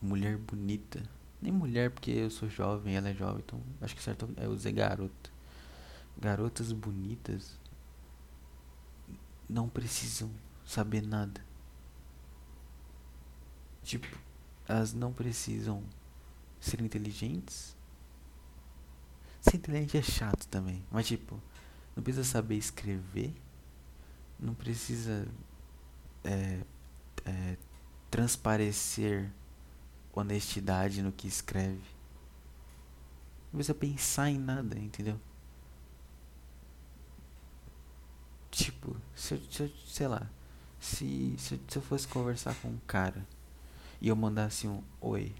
Mulher 0.01 0.37
bonita. 0.37 1.01
Nem 1.41 1.51
mulher 1.51 1.91
porque 1.91 2.11
eu 2.11 2.29
sou 2.29 2.49
jovem, 2.49 2.95
ela 2.95 3.09
é 3.09 3.13
jovem, 3.13 3.43
então 3.45 3.59
acho 3.81 3.95
que 3.95 4.01
certo 4.01 4.29
é 4.37 4.47
usar 4.47 4.71
garota. 4.71 5.32
Garotas 6.17 6.71
bonitas 6.71 7.59
não 9.49 9.67
precisam 9.67 10.31
saber 10.65 11.01
nada. 11.01 11.43
Tipo, 13.83 14.07
elas 14.67 14.93
não 14.93 15.11
precisam 15.11 15.83
ser 16.59 16.81
inteligentes. 16.81 17.75
Ser 19.41 19.57
inteligente 19.57 19.97
é 19.97 20.01
chato 20.01 20.47
também. 20.47 20.83
Mas 20.89 21.07
tipo, 21.07 21.41
não 21.95 22.01
precisa 22.01 22.23
saber 22.23 22.55
escrever. 22.55 23.33
Não 24.39 24.53
precisa 24.53 25.27
é, 26.23 26.61
é, 27.25 27.57
transparecer 28.09 29.29
honestidade 30.13 31.01
no 31.01 31.11
que 31.11 31.27
escreve. 31.27 31.81
Não 33.51 33.57
precisa 33.57 33.73
pensar 33.73 34.29
em 34.29 34.39
nada, 34.39 34.77
entendeu? 34.79 35.19
Tipo, 38.53 38.95
se 39.15 39.33
eu, 39.33 39.41
se 39.49 39.63
eu 39.63 39.71
sei 39.83 40.07
lá, 40.07 40.29
se, 40.79 41.33
se, 41.39 41.59
se 41.67 41.75
eu 41.75 41.81
fosse 41.81 42.07
conversar 42.07 42.53
com 42.61 42.67
um 42.67 42.77
cara 42.85 43.25
e 43.99 44.07
eu 44.07 44.15
mandasse 44.15 44.67
um 44.67 44.83
oi, 45.01 45.33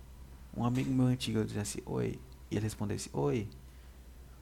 um 0.58 0.66
amigo 0.66 0.92
meu 0.92 1.06
antigo 1.06 1.38
eu 1.38 1.46
dissesse 1.46 1.84
oi, 1.86 2.20
e 2.50 2.56
ele 2.56 2.64
respondesse 2.64 3.12
oi, 3.14 3.48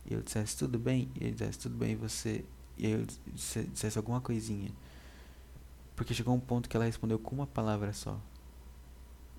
e 0.06 0.14
eu 0.14 0.22
dissesse 0.22 0.56
tudo 0.56 0.80
bem, 0.80 1.12
e 1.20 1.26
ele 1.26 1.32
dissesse 1.34 1.60
tudo 1.60 1.76
bem, 1.76 1.92
e 1.92 1.96
você, 1.96 2.46
e 2.78 2.90
eu 2.90 3.06
dissesse 3.34 3.98
alguma 3.98 4.22
coisinha, 4.22 4.72
porque 5.94 6.14
chegou 6.14 6.34
um 6.34 6.40
ponto 6.40 6.70
que 6.70 6.78
ela 6.78 6.86
respondeu 6.86 7.20
com 7.20 7.36
uma 7.36 7.48
palavra 7.48 7.92
só. 7.92 8.18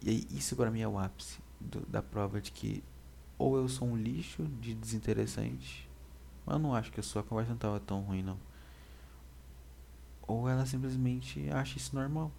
E 0.03 0.11
aí, 0.11 0.27
isso 0.31 0.55
para 0.57 0.71
mim 0.71 0.83
é 0.83 0.89
o 0.89 0.99
ápice 0.99 1.39
do, 1.59 1.81
da 1.87 2.03
prova 2.03 2.39
de 2.39 2.53
que 2.53 2.85
ou 3.39 3.57
eu 3.57 3.67
sou 3.67 3.89
um 3.89 3.97
lixo 3.97 4.43
de 4.61 4.75
desinteressante, 4.75 5.89
mas 6.45 6.57
eu 6.57 6.59
não 6.61 6.75
acho 6.75 6.93
que 6.93 7.01
a 7.01 7.03
sua 7.03 7.23
conversa 7.23 7.53
não 7.53 7.59
tava 7.59 7.81
tão 7.81 8.03
ruim 8.03 8.23
não. 8.23 8.52
Ou 10.27 10.49
ela 10.49 10.67
simplesmente 10.67 11.49
acha 11.51 11.77
isso 11.77 11.95
normal. 11.95 12.31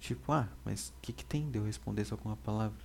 Tipo, 0.00 0.32
ah, 0.32 0.48
mas 0.64 0.88
o 0.88 0.94
que, 1.00 1.12
que 1.12 1.24
tem 1.24 1.50
de 1.50 1.58
eu 1.58 1.64
responder 1.64 2.04
só 2.04 2.16
com 2.16 2.28
uma 2.28 2.36
palavra? 2.36 2.78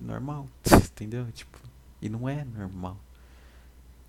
Normal, 0.00 0.48
entendeu? 0.66 1.30
Tipo, 1.32 1.58
e 2.00 2.08
não 2.08 2.28
é 2.28 2.44
normal. 2.44 2.98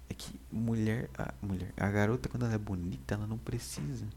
É 0.10 0.14
que 0.14 0.40
mulher, 0.52 1.10
a 1.18 1.34
mulher, 1.42 1.72
a 1.78 1.88
garota 1.90 2.28
quando 2.28 2.46
ela 2.46 2.56
é 2.56 2.58
bonita, 2.58 3.14
ela 3.14 3.28
não 3.28 3.38
precisa 3.38 4.08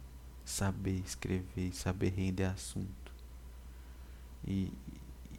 saber 0.45 0.99
escrever, 1.01 1.75
saber 1.75 2.11
render 2.11 2.45
assunto 2.45 3.13
e, 4.47 4.73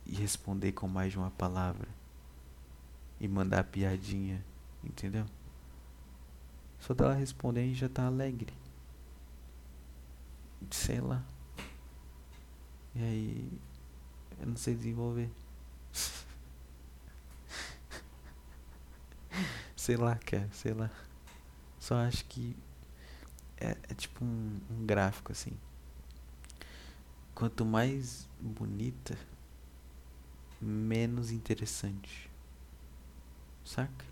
e 0.06 0.16
responder 0.16 0.72
com 0.72 0.88
mais 0.88 1.12
de 1.12 1.18
uma 1.18 1.32
palavra 1.32 1.88
e 3.20 3.28
mandar 3.28 3.64
piadinha, 3.64 4.44
entendeu? 4.84 5.26
Só 6.86 6.94
dela 6.94 7.14
responder 7.14 7.66
e 7.66 7.74
já 7.74 7.90
tá 7.90 8.06
alegre 8.06 8.54
sei 10.74 11.00
lá. 11.00 11.24
E 12.96 13.04
aí 13.04 13.52
eu 14.40 14.48
não 14.48 14.56
sei 14.56 14.76
desenvolver. 14.76 15.30
sei 19.76 19.98
lá, 19.98 20.16
cara, 20.16 20.50
sei 20.52 20.74
lá. 20.74 20.90
Só 21.80 21.96
acho 21.96 22.26
que 22.26 22.56
é, 23.58 23.76
é 23.90 23.94
tipo 23.94 24.24
um, 24.24 24.60
um 24.70 24.86
gráfico 24.86 25.32
assim. 25.32 25.58
Quanto 27.34 27.66
mais 27.66 28.30
bonita, 28.40 29.18
menos 30.62 31.32
interessante. 31.32 32.30
Saca? 33.66 34.06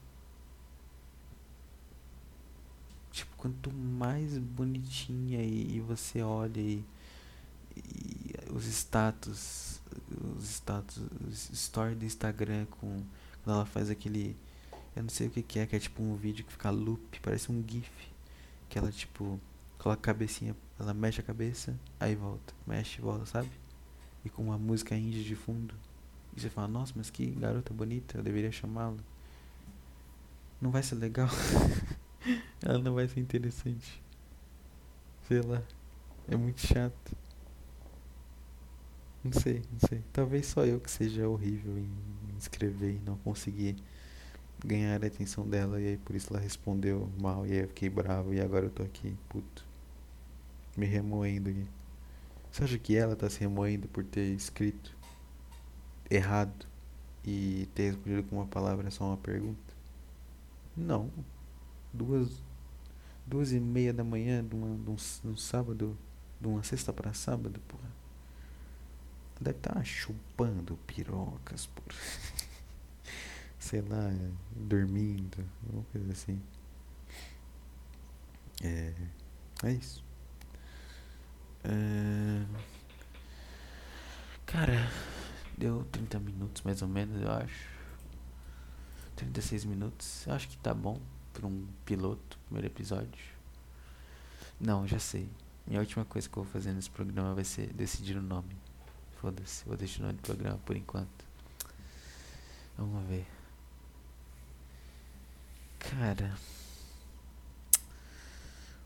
Tipo, 3.12 3.31
quanto 3.42 3.74
mais 3.74 4.38
bonitinha 4.38 5.42
e, 5.42 5.78
e 5.78 5.80
você 5.82 6.22
olha 6.22 6.60
e, 6.60 6.84
e, 7.76 8.34
os 8.54 8.66
status, 8.66 9.82
os 10.38 10.50
status, 10.50 11.02
os 11.28 11.50
story 11.50 11.96
do 11.96 12.06
Instagram 12.06 12.66
com 12.80 13.02
quando 13.44 13.56
ela 13.56 13.66
faz 13.66 13.90
aquele, 13.90 14.38
eu 14.96 15.04
não 15.04 15.10
sei 15.10 15.28
o 15.28 15.32
que, 15.32 15.42
que 15.42 15.60
é, 15.60 15.66
que 15.66 15.76
é 15.76 15.80
tipo 15.80 16.02
um 16.04 16.16
vídeo 16.16 16.46
que 16.46 16.52
fica 16.52 16.70
loop, 16.70 17.20
parece 17.22 17.52
um 17.52 17.64
gif, 17.68 17.92
que 18.70 18.78
ela 18.78 18.92
tipo 18.92 19.40
coloca 19.80 20.00
a 20.00 20.14
cabecinha, 20.14 20.56
ela 20.80 20.94
mexe 20.94 21.20
a 21.20 21.24
cabeça, 21.24 21.76
aí 22.00 22.16
volta, 22.16 22.54
mexe 22.68 23.02
volta, 23.02 23.26
sabe? 23.26 23.50
e 24.24 24.30
com 24.30 24.44
uma 24.44 24.58
música 24.58 24.96
indie 24.96 25.24
de 25.24 25.36
fundo. 25.36 25.74
E 26.36 26.40
você 26.40 26.50
fala, 26.50 26.68
nossa, 26.68 26.94
mas 26.96 27.10
que 27.10 27.26
garota 27.32 27.74
bonita, 27.74 28.18
eu 28.18 28.24
deveria 28.24 28.52
chamá-la. 28.52 28.98
Não 30.62 30.72
vai 30.72 30.84
ser 30.84 30.96
legal. 30.96 31.30
Ela 32.64 32.80
não 32.80 32.94
vai 32.94 33.08
ser 33.08 33.20
interessante. 33.20 34.02
Sei 35.28 35.42
lá. 35.42 35.62
É 36.28 36.36
muito 36.36 36.60
chato. 36.66 37.18
Não 39.24 39.32
sei, 39.34 39.62
não 39.72 39.88
sei. 39.88 40.04
Talvez 40.12 40.48
só 40.48 40.66
eu 40.66 40.80
que 40.80 40.90
seja 40.90 41.28
horrível 41.28 41.78
em 41.78 41.90
escrever 42.38 42.96
e 42.96 43.00
não 43.06 43.18
conseguir 43.18 43.76
ganhar 44.66 45.04
a 45.04 45.08
atenção 45.08 45.48
dela. 45.48 45.80
E 45.80 45.88
aí 45.90 45.98
por 45.98 46.16
isso 46.16 46.32
ela 46.32 46.42
respondeu 46.42 47.10
mal. 47.20 47.46
E 47.46 47.52
aí 47.52 47.60
eu 47.60 47.68
fiquei 47.68 47.90
bravo. 47.90 48.34
E 48.34 48.42
agora 48.42 48.66
eu 48.66 48.72
tô 48.72 48.84
aqui, 48.84 49.16
puto. 49.30 49.66
Me 50.78 50.86
remoendo 50.86 51.50
aqui. 51.50 51.66
Você 52.52 52.64
acha 52.64 52.78
que 52.78 52.96
ela 52.96 53.16
tá 53.16 53.30
se 53.30 53.40
remoendo 53.40 53.88
por 53.88 54.04
ter 54.04 54.34
escrito 54.34 54.96
errado 56.10 56.66
e 57.24 57.68
ter 57.74 57.92
respondido 57.92 58.24
com 58.24 58.38
uma 58.38 58.48
palavra 58.48 58.90
só 58.92 59.06
uma 59.06 59.18
pergunta? 59.18 59.74
Não. 60.76 61.10
Duas. 61.94 62.42
Duas 63.26 63.52
e 63.52 63.60
meia 63.60 63.94
da 63.94 64.04
manhã 64.04 64.44
de, 64.44 64.56
uma, 64.56 64.76
de, 64.76 64.90
um, 64.90 64.96
de 64.96 65.28
um 65.28 65.38
sábado. 65.38 65.98
De 66.40 66.48
uma 66.48 66.64
sexta 66.64 66.92
para 66.92 67.14
sábado, 67.14 67.60
porra. 67.68 67.90
Deve 69.40 69.58
estar 69.58 69.74
tá 69.74 69.84
chupando 69.84 70.78
pirocas, 70.86 71.66
por 71.66 71.94
sei 73.60 73.82
lá, 73.82 74.12
dormindo, 74.56 75.44
alguma 75.66 75.84
coisa 75.86 76.12
assim. 76.12 76.42
É, 78.64 78.94
é 79.64 79.72
isso. 79.72 80.04
É, 81.64 82.46
cara, 84.46 84.92
deu 85.58 85.84
30 85.92 86.20
minutos 86.20 86.62
mais 86.64 86.82
ou 86.82 86.88
menos, 86.88 87.22
eu 87.22 87.32
acho. 87.32 87.70
36 89.16 89.66
minutos, 89.66 90.28
acho 90.28 90.48
que 90.50 90.58
tá 90.58 90.74
bom 90.74 91.00
para 91.34 91.48
um 91.48 91.68
piloto, 91.86 92.38
primeiro 92.46 92.68
episódio. 92.68 93.26
Não, 94.60 94.88
já 94.88 95.00
sei. 95.00 95.30
Minha 95.66 95.80
última 95.80 96.06
coisa 96.06 96.30
que 96.30 96.38
eu 96.38 96.44
vou 96.44 96.52
fazer 96.52 96.74
nesse 96.74 96.90
programa 96.90 97.34
vai 97.34 97.44
ser 97.44 97.72
decidir 97.74 98.18
o 98.18 98.22
nome. 98.22 98.56
Foda-se, 99.20 99.64
vou 99.66 99.78
deixar 99.78 100.02
o 100.02 100.08
nome 100.08 100.18
do 100.18 100.22
programa 100.22 100.58
por 100.66 100.76
enquanto. 100.76 101.26
Vamos 102.78 103.08
ver. 103.08 103.28
Cara. 105.80 106.36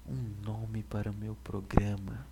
Um 0.08 0.43
nome 0.43 0.84
para 0.84 1.10
o 1.10 1.14
meu 1.14 1.36
programa. 1.43 2.26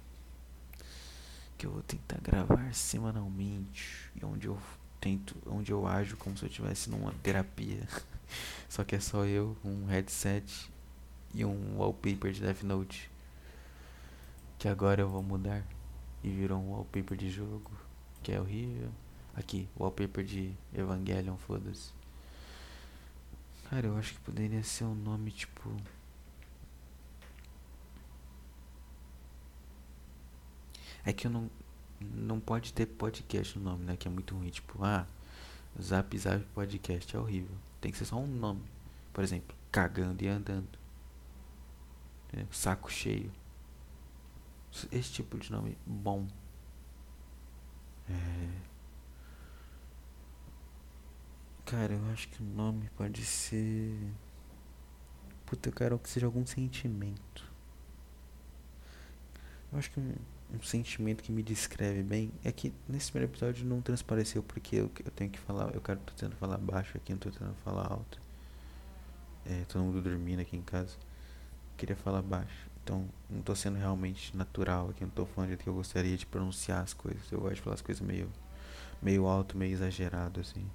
Que 1.58 1.66
eu 1.66 1.72
vou 1.72 1.82
tentar 1.84 2.20
gravar 2.22 2.74
semanalmente. 2.74 4.12
E 4.16 4.26
onde 4.26 4.48
eu 4.48 4.58
tento. 5.04 5.36
Onde 5.46 5.72
eu 5.72 5.86
ajo 5.86 6.16
como 6.16 6.38
se 6.38 6.46
eu 6.46 6.48
estivesse 6.48 6.90
numa 6.90 7.12
terapia. 7.22 7.86
Só 8.70 8.84
que 8.86 8.96
é 8.96 9.00
só 9.00 9.26
eu, 9.26 9.56
um 9.64 9.86
headset 9.86 10.72
e 11.34 11.44
um 11.46 11.78
wallpaper 11.78 12.32
de 12.32 12.42
Death 12.42 12.64
Note. 12.64 13.12
Que 14.58 14.68
agora 14.68 15.02
eu 15.02 15.10
vou 15.10 15.22
mudar. 15.22 15.64
E 16.24 16.30
virou 16.30 16.58
um 16.58 16.72
wallpaper 16.72 17.18
de 17.18 17.30
jogo 17.30 17.70
que 18.24 18.32
é 18.32 18.40
horrível. 18.40 18.90
Aqui, 19.36 19.68
wallpaper 19.78 20.24
de 20.24 20.54
Evangelion, 20.74 21.36
foda-se. 21.36 21.92
Cara, 23.70 23.88
eu 23.88 23.98
acho 23.98 24.14
que 24.14 24.20
poderia 24.22 24.64
ser 24.64 24.86
um 24.86 24.96
nome 24.96 25.32
tipo. 25.32 25.76
É 31.06 31.12
que 31.12 31.28
eu 31.28 31.32
não. 31.32 31.50
Não 32.14 32.40
pode 32.40 32.74
ter 32.74 32.86
podcast 32.86 33.58
no 33.58 33.66
nome, 33.66 33.86
né? 33.86 33.98
Que 33.98 34.08
é 34.08 34.12
muito 34.12 34.36
ruim. 34.36 34.50
Tipo, 34.50 34.84
ah, 34.84 35.08
Zap 35.82 36.18
Zap 36.18 36.44
Podcast 36.54 37.16
é 37.16 37.20
horrível. 37.20 37.56
Tem 37.82 37.92
que 37.92 37.98
ser 37.98 38.06
só 38.06 38.18
um 38.18 38.28
nome. 38.28 38.64
Por 39.12 39.24
exemplo, 39.24 39.56
cagando 39.72 40.24
e 40.24 40.28
andando. 40.28 40.68
É, 42.32 42.46
saco 42.52 42.92
cheio. 42.92 43.32
Esse 44.92 45.12
tipo 45.12 45.38
de 45.38 45.52
nome 45.52 45.78
bom. 45.86 46.28
É... 48.10 48.74
Cara, 51.66 51.94
eu 51.94 52.06
acho 52.12 52.28
que 52.30 52.42
o 52.42 52.46
nome 52.46 52.90
pode 52.96 53.24
ser. 53.24 53.98
Puta, 55.46 55.70
eu 55.70 55.74
quero 55.74 56.00
que 56.00 56.10
seja 56.10 56.26
algum 56.26 56.46
sentimento. 56.46 57.52
Eu 59.72 59.80
acho 59.80 59.90
que 59.92 60.00
um, 60.54 60.62
sentimento 60.62 61.24
que 61.24 61.32
me 61.32 61.44
descreve 61.44 62.04
bem 62.04 62.32
é 62.44 62.52
que 62.52 62.74
nesse 62.88 63.12
primeiro 63.12 63.32
episódio 63.32 63.66
não 63.66 63.82
transpareceu 63.82 64.44
porque 64.44 64.78
eu, 64.78 64.92
eu 65.04 65.12
tenho 65.12 65.30
que 65.30 65.40
falar. 65.40 65.74
Eu 65.74 65.82
quero 65.82 66.00
tô 66.00 66.14
tentando 66.14 66.36
falar 66.38 66.58
baixo 66.58 66.98
aqui, 66.98 67.12
não 67.12 67.20
tô 67.20 67.30
tentando 67.30 67.56
falar 67.64 67.92
alto. 67.92 68.20
É, 69.46 69.64
todo 69.68 69.84
mundo 69.84 70.02
dormindo 70.02 70.40
aqui 70.40 70.56
em 70.56 70.62
casa. 70.62 70.96
Queria 71.78 71.96
falar 71.96 72.22
baixo. 72.22 72.70
Então, 72.84 73.08
não 73.30 73.42
tô 73.42 73.56
sendo 73.56 73.78
realmente 73.78 74.36
natural 74.36 74.90
aqui, 74.90 75.04
não 75.04 75.12
tô 75.12 75.26
falando 75.26 75.48
do 75.48 75.52
jeito 75.52 75.64
que 75.64 75.70
eu 75.70 75.74
gostaria 75.74 76.18
de 76.18 76.26
pronunciar 76.26 76.82
as 76.82 76.94
coisas. 76.94 77.32
Eu 77.32 77.40
gosto 77.40 77.56
de 77.56 77.62
falar 77.62 77.76
as 77.76 77.82
coisas 77.82 78.06
meio, 78.06 78.30
meio 79.02 79.26
alto, 79.26 79.58
meio 79.58 79.72
exagerado, 79.72 80.42
assim. 80.42 80.66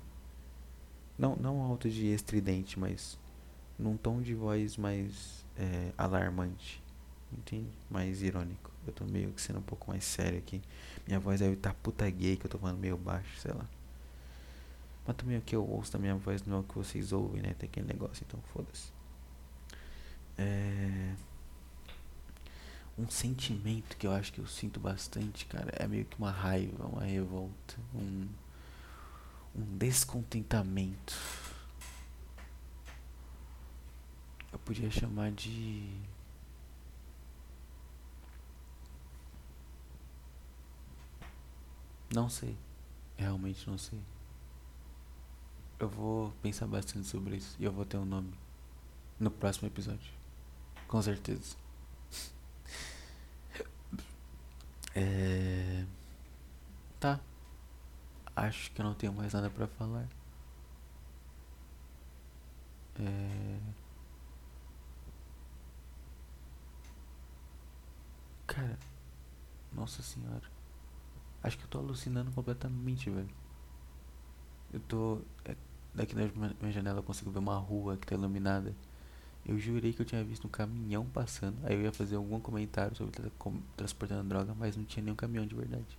Não, 1.19 1.37
não 1.37 1.61
alto 1.61 1.91
de 1.91 2.07
estridente, 2.07 2.79
mas 2.79 3.19
num 3.79 3.97
tom 3.97 4.23
de 4.23 4.35
voz 4.35 4.77
mais 4.77 5.45
é, 5.57 5.93
alarmante, 5.99 6.83
entende? 7.33 7.71
Mais 7.91 8.23
irônico. 8.23 8.71
Eu 8.89 8.93
tô 8.93 9.05
meio 9.05 9.33
que 9.33 9.41
sendo 9.41 9.59
um 9.59 9.63
pouco 9.63 9.91
mais 9.91 10.05
sério 10.05 10.39
aqui. 10.39 10.61
Minha 11.07 11.21
voz 11.21 11.41
deve 11.41 11.55
estar 11.55 11.71
tá 11.71 11.77
puta 11.83 12.09
gay, 12.09 12.37
que 12.37 12.47
eu 12.47 12.51
tô 12.51 12.59
falando 12.59 12.79
meio 12.79 12.97
baixo, 12.97 13.39
sei 13.39 13.53
lá. 13.53 13.67
Mas 15.07 15.17
também 15.17 15.39
o 15.39 15.43
que 15.43 15.57
eu 15.57 15.67
ouço 15.67 15.93
da 15.93 15.99
minha 15.99 16.15
voz 16.17 16.45
não 16.45 16.59
é 16.59 16.61
o 16.61 16.63
que 16.63 16.75
vocês 16.75 17.13
ouvem, 17.13 17.43
né? 17.43 17.55
Tem 17.59 17.69
aquele 17.69 17.87
negócio, 17.87 18.25
então 18.27 18.41
foda-se. 18.53 18.93
É 20.37 21.15
um 22.99 23.09
sentimento 23.09 23.97
que 23.97 24.07
eu 24.07 24.13
acho 24.13 24.33
que 24.33 24.41
eu 24.41 24.47
sinto 24.47 24.81
bastante, 24.81 25.47
cara, 25.47 25.73
é 25.77 25.87
meio 25.87 26.05
que 26.05 26.19
uma 26.19 26.33
raiva, 26.33 26.85
uma 26.85 27.05
revolta, 27.05 27.77
um, 27.95 28.29
um 29.55 29.79
descontentamento. 29.79 31.17
Eu 34.53 34.59
podia 34.59 34.91
chamar 34.91 35.31
de. 35.31 35.89
Não 42.19 42.29
sei. 42.29 42.59
Realmente 43.17 43.71
não 43.71 43.79
sei. 43.79 44.01
Eu 45.79 45.89
vou 45.89 46.33
pensar 46.43 46.67
bastante 46.67 47.07
sobre 47.07 47.37
isso 47.37 47.55
e 47.61 47.65
eu 47.65 47.71
vou 47.71 47.85
ter 47.85 47.97
um 47.97 48.05
nome 48.05 48.35
no 49.21 49.31
próximo 49.31 49.69
episódio. 49.69 50.13
Com 50.89 51.01
certeza. 51.01 51.57
É... 54.97 55.87
Tá. 56.99 57.21
Acho 58.35 58.73
que 58.73 58.81
eu 58.81 58.85
não 58.85 58.95
tenho 58.95 59.13
mais 59.13 59.33
nada 59.33 59.49
pra 59.49 59.69
falar. 59.69 60.09
É... 62.99 63.61
Cara, 68.49 68.77
nossa 69.73 70.03
senhora. 70.03 70.58
Acho 71.43 71.57
que 71.57 71.65
eu 71.65 71.69
tô 71.69 71.79
alucinando 71.79 72.31
completamente, 72.33 73.11
velho. 73.11 73.29
Eu 74.73 74.81
tô. 74.81 75.21
É, 75.45 75.57
daqui 75.95 76.15
na 76.15 76.29
minha 76.61 76.73
janela 76.73 76.99
eu 76.99 77.03
consigo 77.03 77.31
ver 77.31 77.39
uma 77.39 77.57
rua 77.57 77.97
que 77.97 78.07
tá 78.07 78.15
iluminada. 78.15 78.75
Eu 79.47 79.59
jurei 79.59 79.93
que 79.93 80.03
eu 80.03 80.07
tinha 80.07 80.23
visto 80.23 80.47
um 80.47 80.51
caminhão 80.51 81.07
passando. 81.07 81.57
Aí 81.65 81.75
eu 81.75 81.83
ia 81.83 81.93
fazer 81.93 82.17
algum 82.17 82.39
comentário 82.41 82.95
sobre 82.97 83.13
tra 83.13 83.31
transportando 83.77 84.29
droga, 84.29 84.55
mas 84.55 84.77
não 84.77 84.85
tinha 84.85 85.03
nenhum 85.03 85.17
caminhão 85.17 85.47
de 85.47 85.55
verdade. 85.55 85.99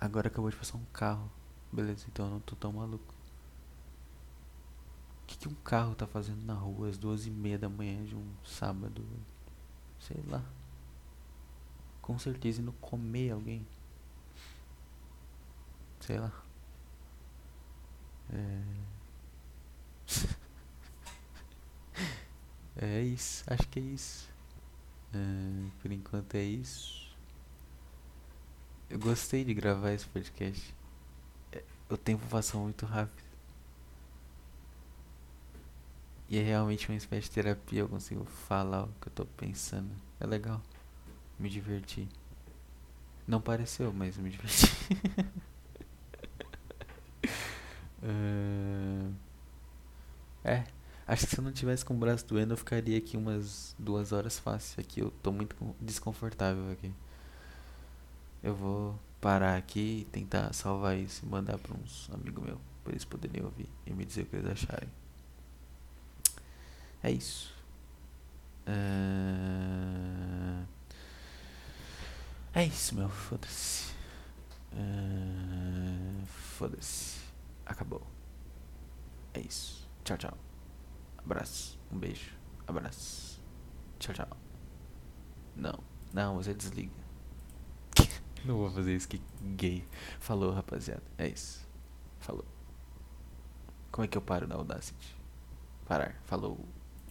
Agora 0.00 0.28
acabou 0.28 0.50
de 0.50 0.56
passar 0.56 0.76
um 0.76 0.84
carro. 0.92 1.30
Beleza, 1.72 2.06
então 2.08 2.26
eu 2.26 2.32
não 2.32 2.40
tô 2.40 2.54
tão 2.56 2.72
maluco. 2.72 3.14
O 5.22 5.26
que, 5.26 5.38
que 5.38 5.48
um 5.48 5.54
carro 5.54 5.94
tá 5.94 6.06
fazendo 6.06 6.44
na 6.44 6.54
rua 6.54 6.88
às 6.88 6.98
duas 6.98 7.26
e 7.26 7.30
meia 7.30 7.58
da 7.58 7.68
manhã 7.68 8.04
de 8.04 8.14
um 8.14 8.26
sábado? 8.44 9.02
Sei 9.98 10.20
lá. 10.28 10.42
Com 12.02 12.18
certeza 12.18 12.60
indo 12.60 12.72
comer 12.74 13.30
alguém. 13.30 13.66
Sei 16.00 16.18
lá. 16.18 16.32
É. 18.32 18.62
É 22.76 23.02
isso, 23.02 23.44
acho 23.46 23.68
que 23.68 23.78
é 23.78 23.82
isso. 23.82 24.28
Uh, 25.14 25.70
por 25.80 25.92
enquanto 25.92 26.34
é 26.34 26.42
isso. 26.42 27.14
Eu 28.88 28.98
gostei 28.98 29.44
de 29.44 29.54
gravar 29.54 29.92
esse 29.92 30.06
podcast. 30.06 30.74
É, 31.52 31.62
o 31.90 31.96
tempo 31.96 32.26
passou 32.28 32.62
muito 32.62 32.86
rápido. 32.86 33.22
E 36.28 36.38
é 36.38 36.42
realmente 36.42 36.88
uma 36.88 36.96
espécie 36.96 37.28
de 37.28 37.30
terapia. 37.30 37.80
Eu 37.80 37.88
consigo 37.88 38.24
falar 38.24 38.84
o 38.84 38.92
que 39.00 39.08
eu 39.08 39.12
tô 39.12 39.26
pensando. 39.26 39.90
É 40.18 40.26
legal. 40.26 40.62
Me 41.38 41.48
divertir. 41.48 42.08
Não 43.26 43.40
pareceu, 43.40 43.92
mas 43.92 44.16
me 44.16 44.30
diverti. 44.30 44.66
uh... 48.02 49.12
É, 50.44 50.64
acho 51.06 51.26
que 51.26 51.34
se 51.34 51.38
eu 51.38 51.44
não 51.44 51.52
tivesse 51.52 51.84
com 51.84 51.94
o 51.94 51.96
braço 51.96 52.26
doendo, 52.26 52.52
eu 52.52 52.56
ficaria 52.56 52.98
aqui 52.98 53.16
umas 53.16 53.74
duas 53.78 54.12
horas 54.12 54.38
fácil. 54.38 54.80
Aqui 54.80 55.00
eu 55.00 55.10
tô 55.22 55.30
muito 55.30 55.56
desconfortável 55.80 56.70
aqui. 56.72 56.92
Eu 58.42 58.54
vou 58.54 58.98
parar 59.20 59.56
aqui 59.56 60.00
e 60.00 60.04
tentar 60.06 60.52
salvar 60.52 60.98
isso 60.98 61.24
e 61.24 61.28
mandar 61.28 61.58
para 61.58 61.74
uns 61.74 62.10
amigos 62.12 62.44
meus, 62.44 62.58
para 62.82 62.92
eles 62.92 63.04
poderem 63.04 63.44
ouvir 63.44 63.68
e 63.86 63.92
me 63.92 64.04
dizer 64.04 64.22
o 64.22 64.26
que 64.26 64.36
eles 64.36 64.50
acharem. 64.50 64.88
É 67.02 67.10
isso. 67.10 67.52
Uh... 68.66 70.66
É 72.54 72.66
isso, 72.66 72.94
meu. 72.94 73.08
Foda-se. 73.08 73.92
Uh... 74.72 76.26
Foda-se. 76.26 77.18
Acabou. 77.64 78.06
É 79.32 79.40
isso. 79.40 79.88
Tchau, 80.04 80.18
tchau. 80.18 80.38
Abraço. 81.18 81.80
Um 81.90 81.98
beijo. 81.98 82.36
Abraço. 82.66 83.40
Tchau, 83.98 84.14
tchau. 84.14 84.36
Não. 85.56 85.78
Não, 86.12 86.36
você 86.36 86.52
desliga. 86.52 86.92
Não 88.44 88.58
vou 88.58 88.70
fazer 88.70 88.96
isso, 88.96 89.08
que 89.08 89.22
gay. 89.56 89.86
Falou, 90.20 90.52
rapaziada. 90.52 91.02
É 91.16 91.28
isso. 91.28 91.66
Falou. 92.18 92.44
Como 93.90 94.04
é 94.04 94.08
que 94.08 94.18
eu 94.18 94.22
paro 94.22 94.46
na 94.46 94.56
Audacity? 94.56 95.16
Parar. 95.86 96.16
Falou. 96.24 96.58